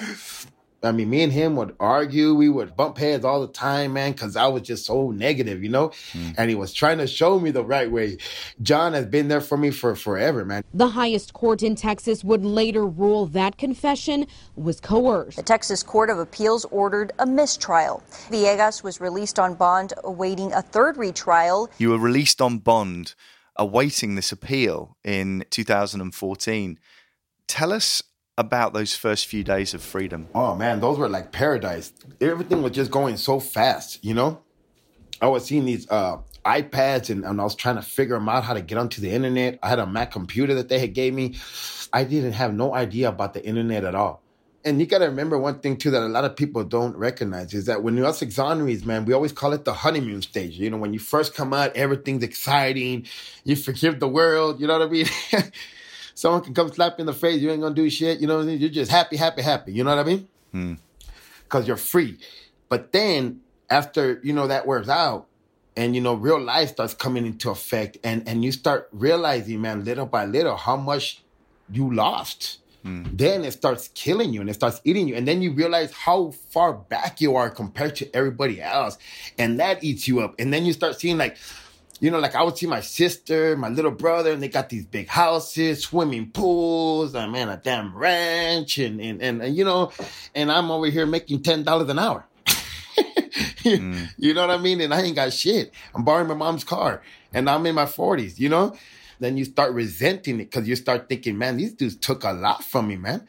[0.81, 2.33] I mean, me and him would argue.
[2.33, 5.69] We would bump heads all the time, man, because I was just so negative, you
[5.69, 5.89] know?
[6.13, 6.35] Mm.
[6.37, 8.17] And he was trying to show me the right way.
[8.61, 10.63] John has been there for me for forever, man.
[10.73, 15.37] The highest court in Texas would later rule that confession was coerced.
[15.37, 18.01] The Texas Court of Appeals ordered a mistrial.
[18.29, 21.69] Villegas was released on bond awaiting a third retrial.
[21.77, 23.15] You were released on bond,
[23.55, 26.79] awaiting this appeal in 2014.
[27.47, 28.03] Tell us
[28.39, 30.29] about those first few days of freedom.
[30.33, 31.91] Oh man, those were like paradise.
[32.21, 34.41] Everything was just going so fast, you know?
[35.21, 38.45] I was seeing these uh iPads and, and I was trying to figure them out
[38.45, 39.59] how to get onto the internet.
[39.61, 41.35] I had a Mac computer that they had gave me.
[41.91, 44.21] I didn't have no idea about the internet at all.
[44.63, 47.53] And you got to remember one thing too that a lot of people don't recognize
[47.53, 50.57] is that when you're us exonerees, man, we always call it the honeymoon stage.
[50.57, 53.05] You know, when you first come out, everything's exciting.
[53.43, 54.61] You forgive the world.
[54.61, 55.07] You know what I mean?
[56.19, 57.41] Someone can come slap you in the face.
[57.41, 58.19] You ain't gonna do shit.
[58.19, 58.59] You know what I mean?
[58.59, 59.71] You're just happy, happy, happy.
[59.71, 60.27] You know what I mean?
[60.51, 60.73] Hmm.
[61.43, 62.19] Because you're free.
[62.67, 65.27] But then after you know that wears out,
[65.77, 69.85] and you know real life starts coming into effect, and and you start realizing, man,
[69.85, 71.23] little by little, how much
[71.71, 72.59] you lost.
[72.83, 75.15] Then it starts killing you and it starts eating you.
[75.15, 78.97] And then you realize how far back you are compared to everybody else.
[79.37, 80.33] And that eats you up.
[80.39, 81.37] And then you start seeing like,
[81.99, 84.85] you know, like I would see my sister, my little brother, and they got these
[84.85, 89.91] big houses, swimming pools, and man, a damn ranch, and and and, and you know,
[90.33, 92.25] and I'm over here making ten dollars an hour.
[93.59, 94.09] Mm.
[94.17, 94.81] You know what I mean?
[94.81, 95.73] And I ain't got shit.
[95.93, 97.01] I'm borrowing my mom's car,
[97.33, 98.39] and I'm in my forties.
[98.39, 98.75] You know,
[99.19, 102.63] then you start resenting it because you start thinking, man, these dudes took a lot
[102.63, 103.27] from me, man.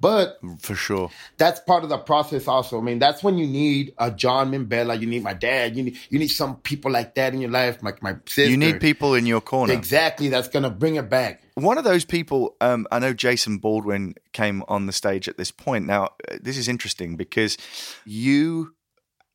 [0.00, 2.46] But for sure, that's part of the process.
[2.46, 5.00] Also, I mean, that's when you need a John Mimbela.
[5.00, 5.76] You need my dad.
[5.76, 8.50] You need you need some people like that in your life, like my sister.
[8.50, 9.72] You need people in your corner.
[9.72, 10.28] Exactly.
[10.28, 11.42] That's gonna bring it back.
[11.54, 15.50] One of those people, um, I know Jason Baldwin came on the stage at this
[15.50, 15.86] point.
[15.86, 17.56] Now, uh, this is interesting because
[18.04, 18.74] you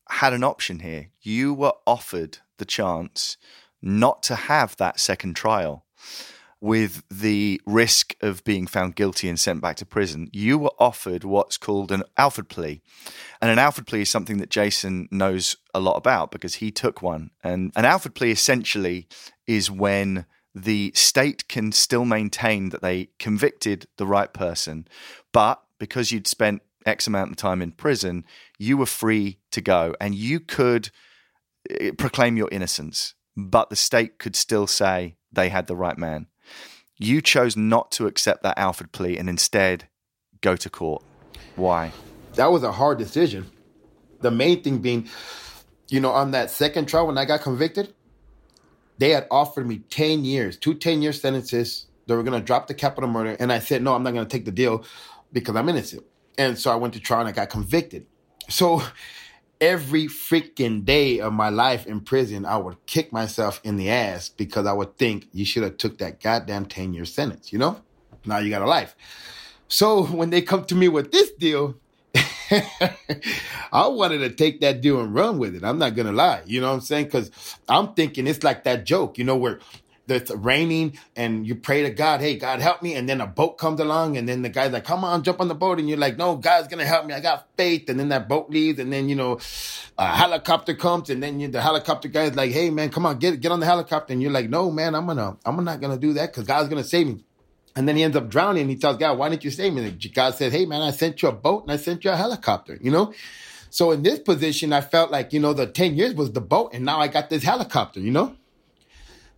[0.08, 1.10] had an option here.
[1.20, 3.36] You were offered the chance
[3.82, 5.84] not to have that second trial
[6.62, 10.30] with the risk of being found guilty and sent back to prison.
[10.32, 12.80] You were offered what's called an Alford plea.
[13.40, 17.02] And an Alford plea is something that Jason knows a lot about because he took
[17.02, 17.30] one.
[17.42, 19.08] And an Alford plea essentially
[19.44, 24.86] is when the state can still maintain that they convicted the right person,
[25.32, 28.24] but because you'd spent X amount of time in prison,
[28.56, 30.90] you were free to go and you could
[31.68, 36.28] eh, proclaim your innocence, but the state could still say they had the right man.
[37.02, 39.88] You chose not to accept that Alford plea and instead
[40.40, 41.02] go to court.
[41.56, 41.90] Why?
[42.34, 43.50] That was a hard decision.
[44.20, 45.08] The main thing being,
[45.88, 47.92] you know, on that second trial when I got convicted,
[48.98, 51.86] they had offered me 10 years, two 10 year sentences.
[52.06, 53.36] They were going to drop the capital murder.
[53.40, 54.84] And I said, no, I'm not going to take the deal
[55.32, 56.04] because I'm innocent.
[56.38, 58.06] And so I went to trial and I got convicted.
[58.48, 58.80] So
[59.62, 64.28] every freaking day of my life in prison, I would kick myself in the ass
[64.28, 67.80] because I would think you should have took that goddamn 10 year sentence, you know?
[68.26, 68.96] Now you got a life.
[69.68, 71.76] So when they come to me with this deal,
[72.52, 75.62] I wanted to take that deal and run with it.
[75.62, 76.42] I'm not gonna lie.
[76.44, 77.06] You know what I'm saying?
[77.06, 77.30] Because
[77.68, 79.60] I'm thinking it's like that joke, you know, where
[80.08, 83.58] it's raining and you pray to God, hey, God help me, and then a boat
[83.58, 85.98] comes along, and then the guy's like, Come on, jump on the boat, and you're
[85.98, 87.14] like, No, God's gonna help me.
[87.14, 89.38] I got faith, and then that boat leaves, and then you know,
[89.98, 93.40] a helicopter comes, and then you, the helicopter guy's like, Hey man, come on, get
[93.40, 96.12] get on the helicopter, and you're like, No, man, I'm gonna I'm not gonna do
[96.14, 97.24] that because God's gonna save me.
[97.74, 98.68] And then he ends up drowning.
[98.68, 99.86] He tells God, why didn't you save me?
[99.86, 102.16] And God says, Hey, man, I sent you a boat and I sent you a
[102.16, 103.14] helicopter, you know?
[103.70, 106.74] So in this position, I felt like, you know, the 10 years was the boat
[106.74, 108.36] and now I got this helicopter, you know?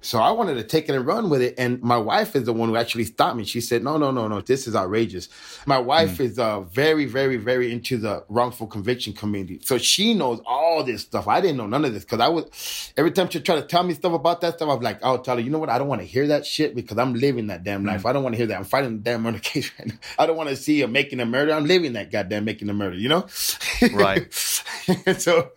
[0.04, 1.54] So I wanted to take it and run with it.
[1.56, 3.44] And my wife is the one who actually stopped me.
[3.44, 5.30] She said, no, no, no, no, this is outrageous.
[5.64, 9.60] My wife is uh, very, very, very into the wrongful conviction community.
[9.62, 11.26] So she knows all this stuff.
[11.26, 13.82] I didn't know none of this because I was, every time she tried to tell
[13.82, 15.70] me stuff about that stuff, I'm like, I'll tell her, you know what?
[15.70, 18.04] I don't want to hear that shit because I'm living that damn life.
[18.04, 18.58] I don't want to hear that.
[18.58, 19.94] I'm fighting the damn murder case right now.
[20.18, 21.54] I don't want to see her making a murder.
[21.54, 23.26] I'm living that goddamn making a murder, you know?
[23.94, 24.32] Right.
[25.16, 25.52] so,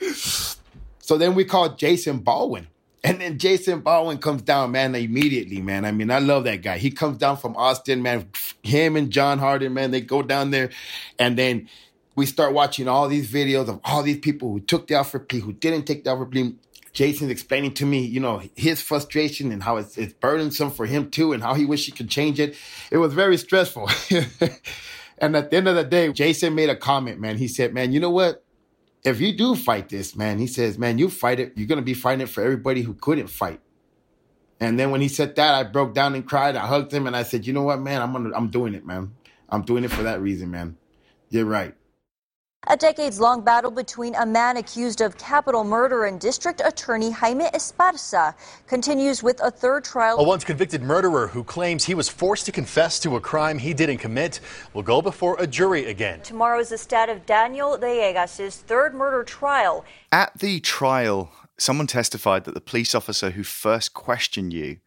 [1.00, 2.68] so then we called Jason Baldwin.
[3.08, 5.86] And then Jason Baldwin comes down, man, immediately, man.
[5.86, 6.78] I mean, I love that guy.
[6.78, 8.28] He comes down from Austin, man.
[8.64, 10.72] Him and John Harden, man, they go down there.
[11.18, 11.70] And then
[12.18, 15.40] we start watching all these videos of all these people who took the Alford plea,
[15.40, 16.54] who didn't take the Alford plea.
[16.92, 21.10] Jason's explaining to me, you know, his frustration and how it's, it's burdensome for him
[21.10, 22.58] too, and how he wish he could change it.
[22.92, 23.90] It was very stressful.
[25.18, 27.38] and at the end of the day, Jason made a comment, man.
[27.38, 28.44] He said, man, you know what?
[29.04, 31.54] If you do fight this, man, he says, man, you fight it.
[31.56, 33.62] You're going to be fighting it for everybody who couldn't fight.
[34.60, 36.56] And then when he said that, I broke down and cried.
[36.56, 38.86] I hugged him and I said, you know what, man, I'm gonna, I'm doing it,
[38.86, 39.14] man.
[39.50, 40.78] I'm doing it for that reason, man.
[41.30, 41.76] You're right.
[42.70, 47.46] A decades long battle between a man accused of capital murder and District Attorney Jaime
[47.46, 48.36] Esparza
[48.68, 50.20] continues with a third trial.
[50.20, 53.74] A once convicted murderer who claims he was forced to confess to a crime he
[53.74, 54.42] didn't commit
[54.74, 56.20] will go before a jury again.
[56.24, 59.86] Tomorrow is the stat of Daniel Villegas' third murder trial.
[60.12, 64.80] At the trial, someone testified that the police officer who first questioned you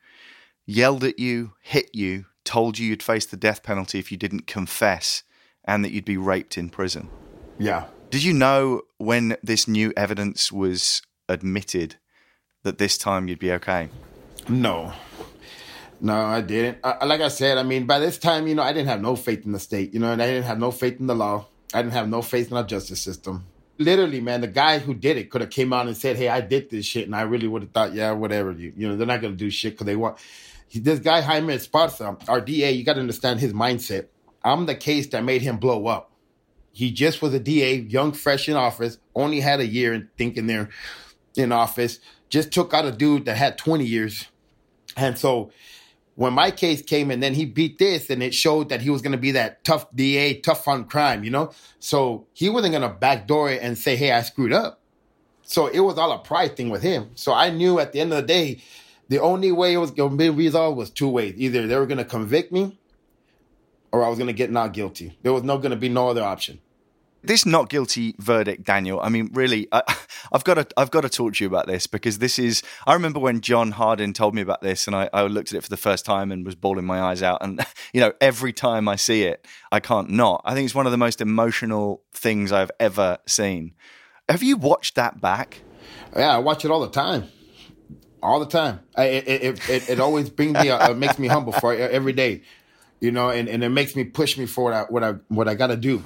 [0.67, 4.47] yelled at you, hit you, told you you'd face the death penalty if you didn't
[4.47, 5.23] confess,
[5.65, 7.09] and that you'd be raped in prison.
[7.61, 7.85] Yeah.
[8.09, 11.97] Did you know when this new evidence was admitted
[12.63, 13.91] that this time you'd be okay?
[14.49, 14.95] No.
[16.01, 16.79] No, I didn't.
[16.83, 19.15] I, like I said, I mean, by this time, you know, I didn't have no
[19.15, 21.47] faith in the state, you know, and I didn't have no faith in the law.
[21.75, 23.45] I didn't have no faith in our justice system.
[23.77, 26.41] Literally, man, the guy who did it could have came out and said, "Hey, I
[26.41, 29.07] did this shit," and I really would have thought, "Yeah, whatever." You, you know, they're
[29.07, 30.19] not gonna do shit because they want.
[30.75, 34.07] This guy Jaime Esparza, our DA, you got to understand his mindset.
[34.43, 36.10] I'm the case that made him blow up.
[36.73, 40.47] He just was a DA, young, fresh in office, only had a year in thinking
[40.47, 40.69] they're
[41.35, 44.27] in office, just took out a dude that had 20 years.
[44.97, 45.51] And so
[46.15, 49.03] when my case came and then he beat this and it showed that he was
[49.03, 51.53] going to be that tough DA, tough on crime, you know?
[51.79, 54.81] So he wasn't going to backdoor it and say, hey, I screwed up.
[55.43, 57.11] So it was all a pride thing with him.
[57.15, 58.63] So I knew at the end of the day,
[59.09, 61.35] the only way it was going to be resolved was two ways.
[61.37, 62.79] Either they were going to convict me
[63.93, 65.19] or I was going to get not guilty.
[65.23, 66.61] There was no going to be no other option.
[67.23, 68.99] This not guilty verdict, Daniel.
[69.01, 69.83] I mean, really, I,
[70.33, 72.63] have got to, I've got to talk to you about this because this is.
[72.87, 75.63] I remember when John Hardin told me about this, and I, I looked at it
[75.63, 77.43] for the first time and was bawling my eyes out.
[77.43, 80.41] And you know, every time I see it, I can't not.
[80.47, 83.75] I think it's one of the most emotional things I've ever seen.
[84.29, 85.61] Have you watched that back?
[86.17, 87.29] Yeah, I watch it all the time
[88.23, 88.81] all the time.
[88.97, 92.43] I, it, it, it, it, always brings me, uh, makes me humble for every day,
[93.01, 95.49] you know, and, and it makes me push me for what I, what I, what
[95.49, 96.03] I got to do.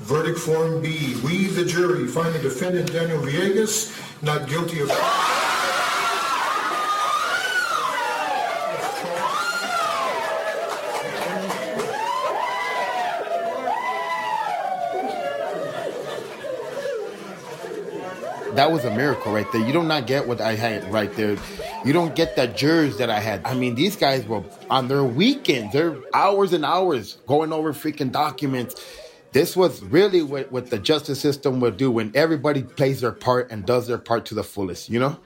[0.00, 1.16] Verdict Form B.
[1.24, 5.51] We, the jury, find the defendant Daniel Villegas not guilty of...
[18.54, 19.60] that was a miracle right there.
[19.60, 21.36] You do not get what I had right there.
[21.84, 23.44] You don't get the jurors that I had.
[23.44, 28.12] I mean, these guys were on their weekends, their hours and hours going over freaking
[28.12, 28.82] documents.
[29.32, 33.50] This was really what, what the justice system would do when everybody plays their part
[33.50, 35.18] and does their part to the fullest, you know?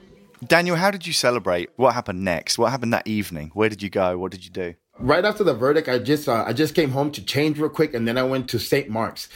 [0.45, 1.69] Daniel, how did you celebrate?
[1.75, 2.57] What happened next?
[2.57, 3.51] What happened that evening?
[3.53, 4.17] Where did you go?
[4.17, 4.75] What did you do?
[4.99, 7.93] Right after the verdict, I just uh, I just came home to change real quick,
[7.93, 8.89] and then I went to St.
[8.89, 9.29] Mark's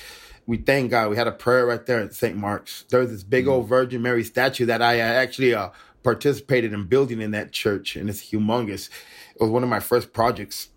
[0.45, 1.09] we thank God.
[1.09, 2.35] We had a prayer right there at St.
[2.35, 2.85] Mark's.
[2.89, 5.69] There was this big old Virgin Mary statue that I actually uh,
[6.03, 8.89] participated in building in that church, and it's humongous.
[9.35, 10.69] It was one of my first projects.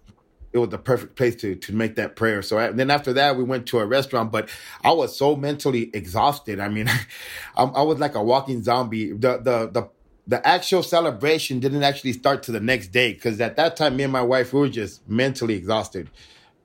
[0.52, 2.42] It was the perfect place to to make that prayer.
[2.42, 4.48] So I, then after that, we went to a restaurant, but
[4.84, 6.60] I was so mentally exhausted.
[6.60, 6.88] I mean,
[7.56, 9.12] I, I was like a walking zombie.
[9.12, 9.88] The the the
[10.26, 14.04] the actual celebration didn't actually start to the next day because at that time, me
[14.04, 16.08] and my wife we were just mentally exhausted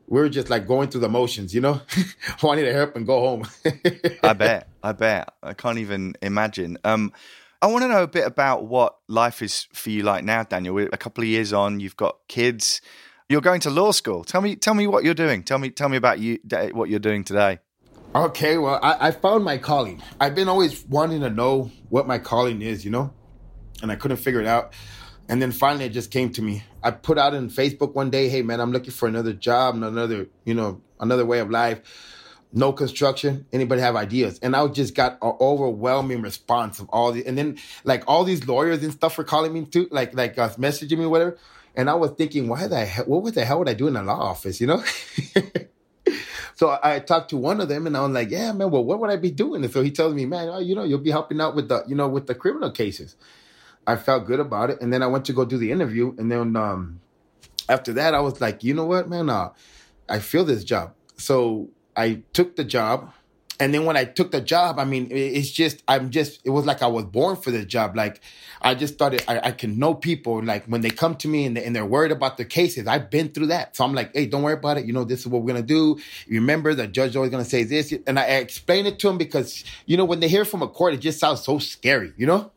[0.10, 1.82] we were just like going through the motions, you know,
[2.44, 3.48] wanting to help and go home.
[4.24, 4.68] I bet.
[4.84, 5.30] I bet.
[5.44, 6.80] I can't even imagine.
[6.84, 7.14] Um,
[7.62, 10.74] I want to know a bit about what life is for you like now, Daniel.
[10.74, 11.80] We're a couple of years on.
[11.80, 12.82] You've got kids.
[13.28, 14.24] You're going to law school.
[14.24, 15.44] Tell me, tell me what you're doing.
[15.44, 16.40] Tell me, tell me about you.
[16.72, 17.60] What you're doing today.
[18.16, 20.02] Okay, well, I, I found my calling.
[20.20, 23.14] I've been always wanting to know what my calling is, you know,
[23.84, 24.74] and I couldn't figure it out.
[25.30, 26.64] And then finally, it just came to me.
[26.84, 30.28] I put out in Facebook one day, "Hey, man, I'm looking for another job, another,
[30.44, 31.82] you know, another way of life.
[32.52, 33.46] No construction.
[33.54, 37.60] Anybody have ideas?" And I just got an overwhelming response of all the, and then
[37.84, 41.06] like all these lawyers and stuff were calling me too, like like uh, messaging me,
[41.06, 41.38] whatever.
[41.76, 43.96] And I was thinking, why the hell, what would the hell would I do in
[43.96, 44.84] a law office, you know?
[46.60, 49.00] So I talked to one of them and I was like, yeah, man, well, what
[49.00, 49.64] would I be doing?
[49.64, 51.86] And so he tells me, man, oh, you know, you'll be helping out with the,
[51.88, 53.16] you know, with the criminal cases.
[53.90, 54.80] I felt good about it.
[54.82, 56.14] And then I went to go do the interview.
[56.20, 57.00] And then um,
[57.68, 59.50] after that, I was like, you know what, man, uh,
[60.08, 60.94] I feel this job.
[61.18, 63.12] So I took the job.
[63.62, 66.66] And then when I took the job, I mean, it's just, I'm just, it was
[66.66, 67.94] like I was born for this job.
[67.94, 68.22] Like,
[68.62, 71.58] I just started, I, I can know people, like, when they come to me and,
[71.58, 73.76] they, and they're worried about their cases, I've been through that.
[73.76, 74.86] So I'm like, hey, don't worry about it.
[74.86, 76.00] You know, this is what we're going to do.
[76.30, 77.94] Remember, the judge always going to say this.
[78.08, 80.94] And I explain it to them because, you know, when they hear from a court,
[80.94, 82.52] it just sounds so scary, you know?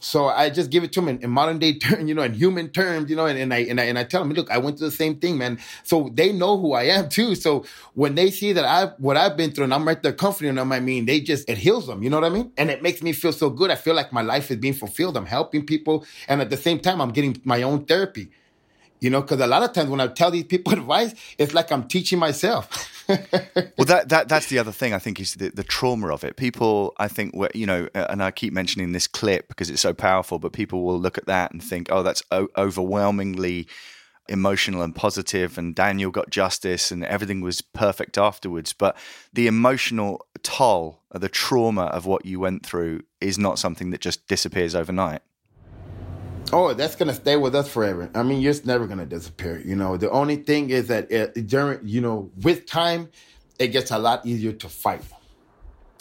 [0.00, 2.32] So I just give it to them in, in modern day terms, you know, in
[2.34, 4.58] human terms, you know, and, and I and I and I tell them, look, I
[4.58, 5.58] went through the same thing, man.
[5.84, 7.34] So they know who I am too.
[7.34, 10.56] So when they see that I what I've been through and I'm right there comforting
[10.56, 12.52] them, I mean, they just it heals them, you know what I mean?
[12.56, 13.70] And it makes me feel so good.
[13.70, 15.16] I feel like my life is being fulfilled.
[15.16, 18.30] I'm helping people, and at the same time, I'm getting my own therapy.
[19.00, 21.72] You know, because a lot of times when I tell these people advice, it's like
[21.72, 22.88] I'm teaching myself.
[23.08, 26.36] well, that, that that's the other thing I think is the, the trauma of it.
[26.36, 29.94] People, I think, were, you know, and I keep mentioning this clip because it's so
[29.94, 33.66] powerful, but people will look at that and think, oh, that's o- overwhelmingly
[34.28, 38.72] emotional and positive, and Daniel got justice, and everything was perfect afterwards.
[38.72, 38.96] But
[39.32, 44.28] the emotional toll, the trauma of what you went through, is not something that just
[44.28, 45.22] disappears overnight.
[46.52, 48.10] Oh, that's gonna stay with us forever.
[48.14, 49.62] I mean, it's never gonna disappear.
[49.64, 53.10] You know, the only thing is that it, during, you know, with time,
[53.58, 55.02] it gets a lot easier to fight.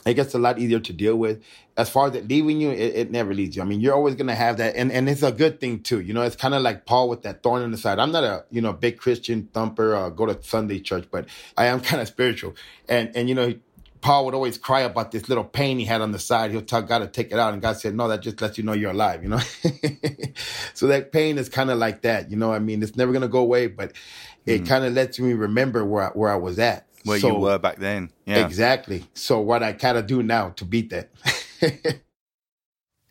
[0.05, 1.43] It gets a lot easier to deal with.
[1.77, 3.61] As far as it leaving you, it, it never leaves you.
[3.61, 5.99] I mean, you're always gonna have that, and and it's a good thing too.
[5.99, 7.99] You know, it's kind of like Paul with that thorn in the side.
[7.99, 11.27] I'm not a you know big Christian thumper, or go to Sunday church, but
[11.57, 12.55] I am kind of spiritual,
[12.87, 13.53] and and you know
[14.01, 16.51] Paul would always cry about this little pain he had on the side.
[16.51, 18.63] He'll tell God to take it out, and God said, "No, that just lets you
[18.63, 19.39] know you're alive." You know,
[20.73, 22.31] so that pain is kind of like that.
[22.31, 23.93] You know, I mean, it's never gonna go away, but
[24.45, 24.67] it mm.
[24.67, 27.59] kind of lets me remember where I, where I was at, where so, you were
[27.59, 28.11] back then.
[28.25, 29.05] Yeah, exactly.
[29.13, 31.11] So what I kind of do now to beat that.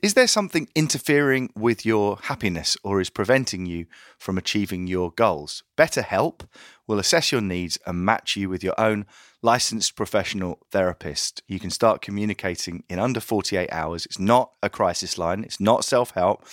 [0.00, 3.86] Is there something interfering with your happiness or is preventing you
[4.16, 5.64] from achieving your goals?
[5.76, 6.46] BetterHelp
[6.88, 9.06] will assess your needs and match you with your own
[9.42, 11.42] licensed professional therapist.
[11.46, 14.06] You can start communicating in under 48 hours.
[14.06, 16.44] It's not a crisis line, it's not self help,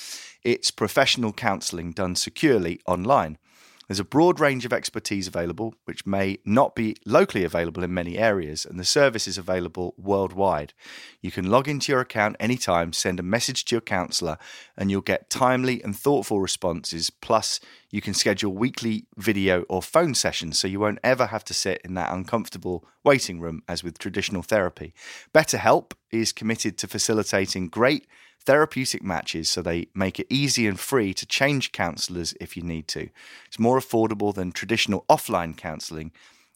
[0.44, 3.40] it's professional counseling done securely online.
[3.88, 8.18] There's a broad range of expertise available, which may not be locally available in many
[8.18, 10.74] areas, and the service is available worldwide.
[11.22, 14.38] You can log into your account anytime, send a message to your counsellor,
[14.76, 17.10] and you'll get timely and thoughtful responses.
[17.10, 17.60] Plus,
[17.92, 21.82] you can schedule weekly video or phone sessions so you won't ever have to sit
[21.86, 24.94] in that uncomfortable waiting room as with traditional therapy.
[25.34, 28.08] BetterHelp is committed to facilitating great
[28.46, 32.88] therapeutic matches so they make it easy and free to change counsellors if you need
[32.90, 33.10] to.
[33.48, 36.12] It's more affordable than traditional offline counselling,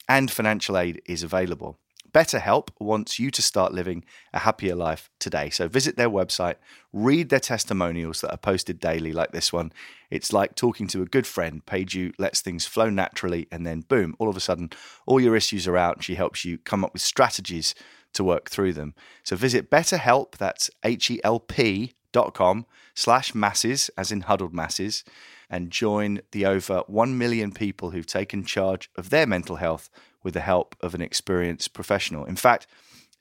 [0.07, 1.77] and financial aid is available.
[2.11, 4.03] BetterHelp wants you to start living
[4.33, 5.49] a happier life today.
[5.49, 6.55] So visit their website,
[6.91, 9.71] read their testimonials that are posted daily, like this one.
[10.09, 11.63] It's like talking to a good friend.
[11.65, 14.71] Peju lets things flow naturally, and then boom, all of a sudden,
[15.05, 17.75] all your issues are out, and she helps you come up with strategies
[18.13, 18.93] to work through them.
[19.23, 25.03] So visit BetterHelp, that's H-E-L-P dot com slash masses, as in huddled masses,
[25.49, 29.89] and join the over 1 million people who've taken charge of their mental health
[30.23, 32.25] with the help of an experienced professional.
[32.25, 32.67] In fact,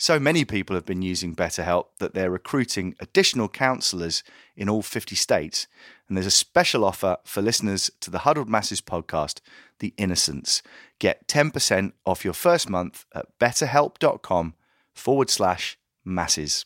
[0.01, 4.23] so many people have been using BetterHelp that they're recruiting additional counselors
[4.57, 5.67] in all 50 states.
[6.07, 9.41] And there's a special offer for listeners to the Huddled Masses podcast,
[9.81, 10.63] The Innocents.
[11.01, 14.55] Get 10% off your first month at betterhelp.com
[14.99, 16.65] forward slash masses.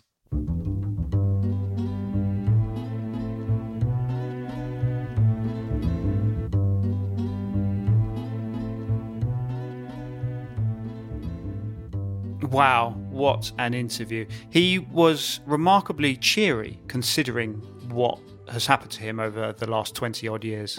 [12.51, 14.27] Wow, what an interview.
[14.51, 17.55] He was remarkably cheery considering
[17.89, 18.19] what
[18.49, 20.79] has happened to him over the last 20 odd years.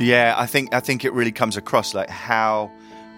[0.00, 2.70] Yeah, I think I think it really comes across like how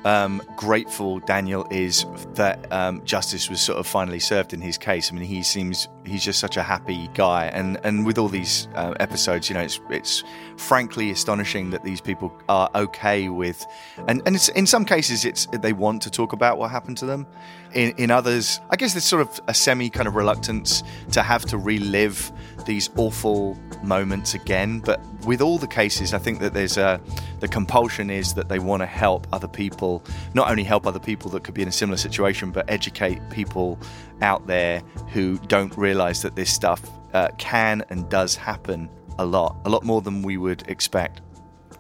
[0.05, 5.11] um, grateful Daniel is that um, justice was sort of finally served in his case.
[5.11, 8.69] I mean, he seems he's just such a happy guy, and and with all these
[8.75, 10.25] uh, episodes, you know, it's it's
[10.57, 13.65] frankly astonishing that these people are okay with,
[14.09, 17.27] and and in some cases, it's they want to talk about what happened to them.
[17.75, 20.83] In in others, I guess there's sort of a semi kind of reluctance
[21.13, 22.33] to have to relive
[22.67, 24.81] these awful moments again.
[24.81, 27.01] But with all the cases, I think that there's a
[27.41, 29.92] the compulsion is that they want to help other people,
[30.35, 33.79] not only help other people that could be in a similar situation, but educate people
[34.21, 36.81] out there who don't realize that this stuff
[37.13, 38.89] uh, can and does happen
[39.19, 41.21] a lot, a lot more than we would expect.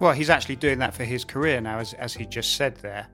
[0.00, 3.06] Well, he's actually doing that for his career now, as, as he just said there.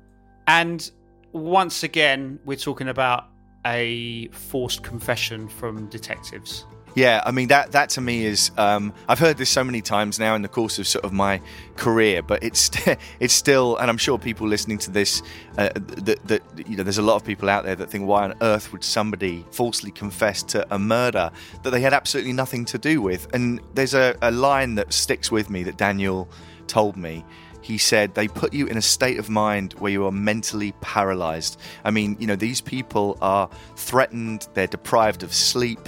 [0.46, 0.90] And
[1.32, 3.26] once again, we're talking about
[3.66, 6.64] a forced confession from detectives.
[6.98, 10.18] Yeah, I mean that that to me is um, I've heard this so many times
[10.18, 11.40] now in the course of sort of my
[11.76, 12.72] career, but it's
[13.20, 15.22] it's still, and I'm sure people listening to this
[15.58, 18.34] uh, that, you know there's a lot of people out there that think why on
[18.42, 21.30] earth would somebody falsely confess to a murder
[21.62, 23.32] that they had absolutely nothing to do with?
[23.32, 26.28] And there's a, a line that sticks with me that Daniel
[26.66, 27.24] told me
[27.60, 31.60] he said they put you in a state of mind where you are mentally paralyzed.
[31.84, 35.80] I mean, you know, these people are threatened, they're deprived of sleep,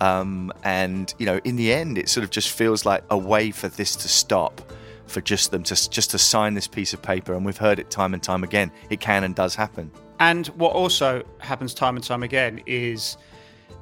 [0.00, 3.50] um, and you know, in the end, it sort of just feels like a way
[3.50, 4.60] for this to stop,
[5.06, 7.34] for just them to just to sign this piece of paper.
[7.34, 8.70] And we've heard it time and time again.
[8.90, 9.90] It can and does happen.
[10.18, 13.16] And what also happens time and time again is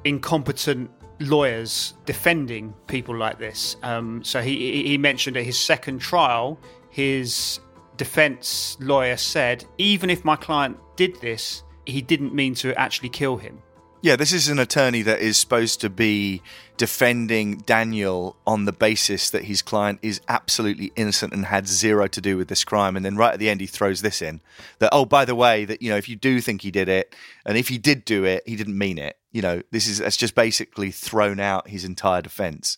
[0.03, 3.77] incompetent lawyers defending people like this.
[3.83, 6.59] Um, so he he mentioned at his second trial,
[6.89, 7.59] his
[7.97, 13.37] defense lawyer said, even if my client did this, he didn't mean to actually kill
[13.37, 13.61] him.
[14.05, 16.43] Yeah, this is an attorney that is supposed to be
[16.77, 22.21] defending Daniel on the basis that his client is absolutely innocent and had zero to
[22.21, 22.95] do with this crime.
[22.95, 24.41] And then right at the end, he throws this in
[24.77, 27.15] that, oh, by the way, that, you know, if you do think he did it,
[27.47, 29.17] and if he did do it, he didn't mean it.
[29.31, 32.77] You know, this is, that's just basically thrown out his entire defense.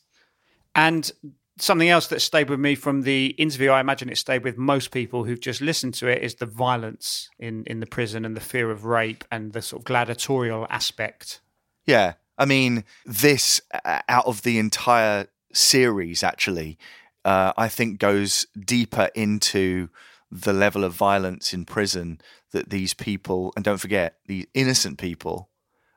[0.76, 1.12] And
[1.60, 4.92] something else that stayed with me from the interview, I imagine it stayed with most
[4.92, 8.42] people who've just listened to it, is the violence in, in the prison and the
[8.42, 11.42] fear of rape and the sort of gladiatorial aspect.
[11.86, 12.14] Yeah.
[12.38, 16.78] I mean, this uh, out of the entire series, actually,
[17.26, 19.90] uh, I think goes deeper into
[20.30, 22.20] the level of violence in prison
[22.52, 25.50] that these people, and don't forget, these innocent people,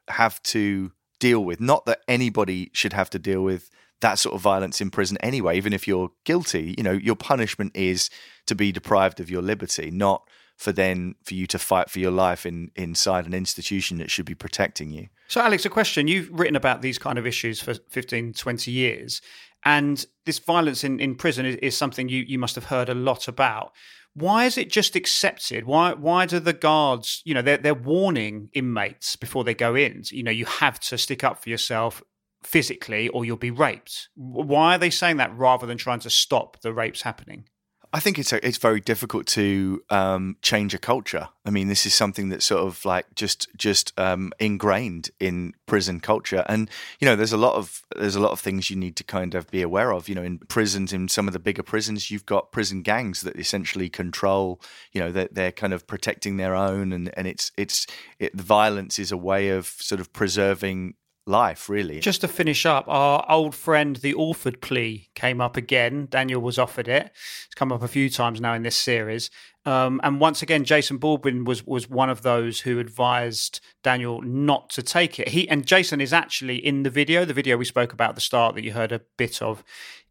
[0.09, 1.61] have to deal with.
[1.61, 3.71] Not that anybody should have to deal with
[4.01, 6.75] that sort of violence in prison anyway, even if you're guilty.
[6.77, 8.11] You know, your punishment is
[8.47, 10.27] to be deprived of your liberty, not
[10.57, 14.27] for then for you to fight for your life in inside an institution that should
[14.27, 15.09] be protecting you.
[15.29, 16.09] So Alex, a question.
[16.09, 19.23] You've written about these kind of issues for 15, 20 years.
[19.65, 22.95] And this violence in, in prison is, is something you, you must have heard a
[22.95, 23.73] lot about.
[24.15, 25.65] Why is it just accepted?
[25.65, 30.03] Why why do the guards, you know, they're they're warning inmates before they go in.
[30.11, 32.03] You know, you have to stick up for yourself
[32.43, 34.09] physically or you'll be raped.
[34.14, 37.45] Why are they saying that rather than trying to stop the rapes happening?
[37.93, 41.28] I think it's a, it's very difficult to um, change a culture.
[41.45, 45.99] I mean, this is something that's sort of like just just um, ingrained in prison
[45.99, 46.70] culture, and
[47.01, 49.34] you know, there's a lot of there's a lot of things you need to kind
[49.34, 50.09] of be aware of.
[50.09, 53.36] You know, in prisons, in some of the bigger prisons, you've got prison gangs that
[53.36, 54.61] essentially control.
[54.93, 57.88] You know, they're, they're kind of protecting their own, and and it's it's
[58.20, 60.95] it, violence is a way of sort of preserving
[61.31, 62.01] life, really.
[62.01, 66.09] Just to finish up, our old friend, the Alford plea, came up again.
[66.11, 67.11] Daniel was offered it.
[67.47, 69.31] It's come up a few times now in this series.
[69.66, 74.70] Um, and once again, Jason Baldwin was was one of those who advised Daniel not
[74.70, 75.28] to take it.
[75.28, 78.22] He and Jason is actually in the video, the video we spoke about at the
[78.22, 79.62] start that you heard a bit of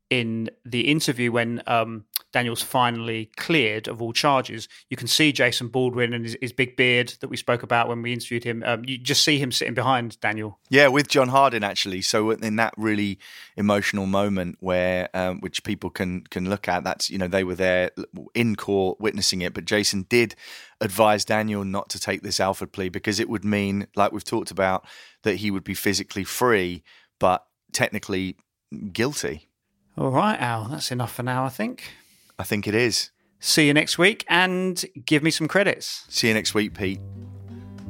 [0.09, 4.67] in the interview when um, Daniel's finally cleared of all charges.
[4.89, 8.01] You can see Jason Baldwin and his, his big beard that we spoke about when
[8.01, 8.63] we interviewed him.
[8.65, 10.59] Um, you just see him sitting behind Daniel.
[10.69, 12.01] Yeah, with John Hardin actually.
[12.01, 13.19] So in that really
[13.55, 17.55] emotional moment where, um, which people can can look at, that's you know they were
[17.55, 17.91] there
[18.33, 20.35] in court witnessing it, but Jason did
[20.81, 24.51] advise Daniel not to take this Alford plea because it would mean, like we've talked
[24.51, 24.85] about,
[25.23, 26.83] that he would be physically free,
[27.19, 28.37] but technically
[28.91, 29.48] guilty.
[29.99, 31.91] All right, Al, that's enough for now, I think.
[32.39, 33.09] I think it is.
[33.41, 36.05] See you next week and give me some credits.
[36.07, 37.01] See you next week, Pete.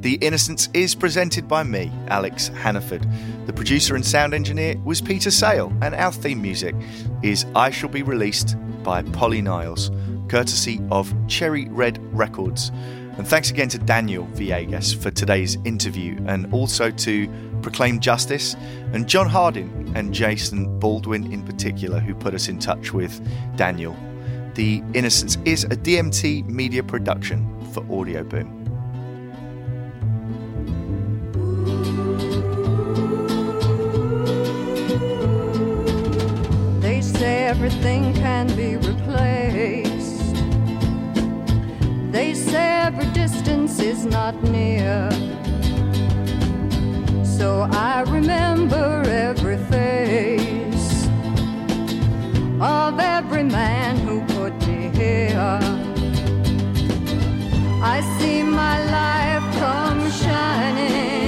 [0.00, 3.06] The Innocents is presented by me, Alex Hannaford.
[3.46, 6.74] The producer and sound engineer was Peter Sale, and our theme music
[7.22, 9.92] is I Shall Be Released by Polly Niles,
[10.28, 12.70] courtesy of Cherry Red Records.
[13.18, 17.28] And thanks again to Daniel Villegas for today's interview, and also to
[17.60, 18.56] Proclaim Justice
[18.92, 23.20] and John Hardin and Jason Baldwin in particular, who put us in touch with
[23.56, 23.96] Daniel.
[24.54, 28.56] The Innocents is a DMT media production for Audioboom.
[36.80, 40.34] They say everything can be replaced.
[42.12, 45.29] They say every distance is not near
[47.40, 51.06] so I remember every face
[52.60, 55.58] of every man who put me here.
[57.94, 61.19] I see my life come shining.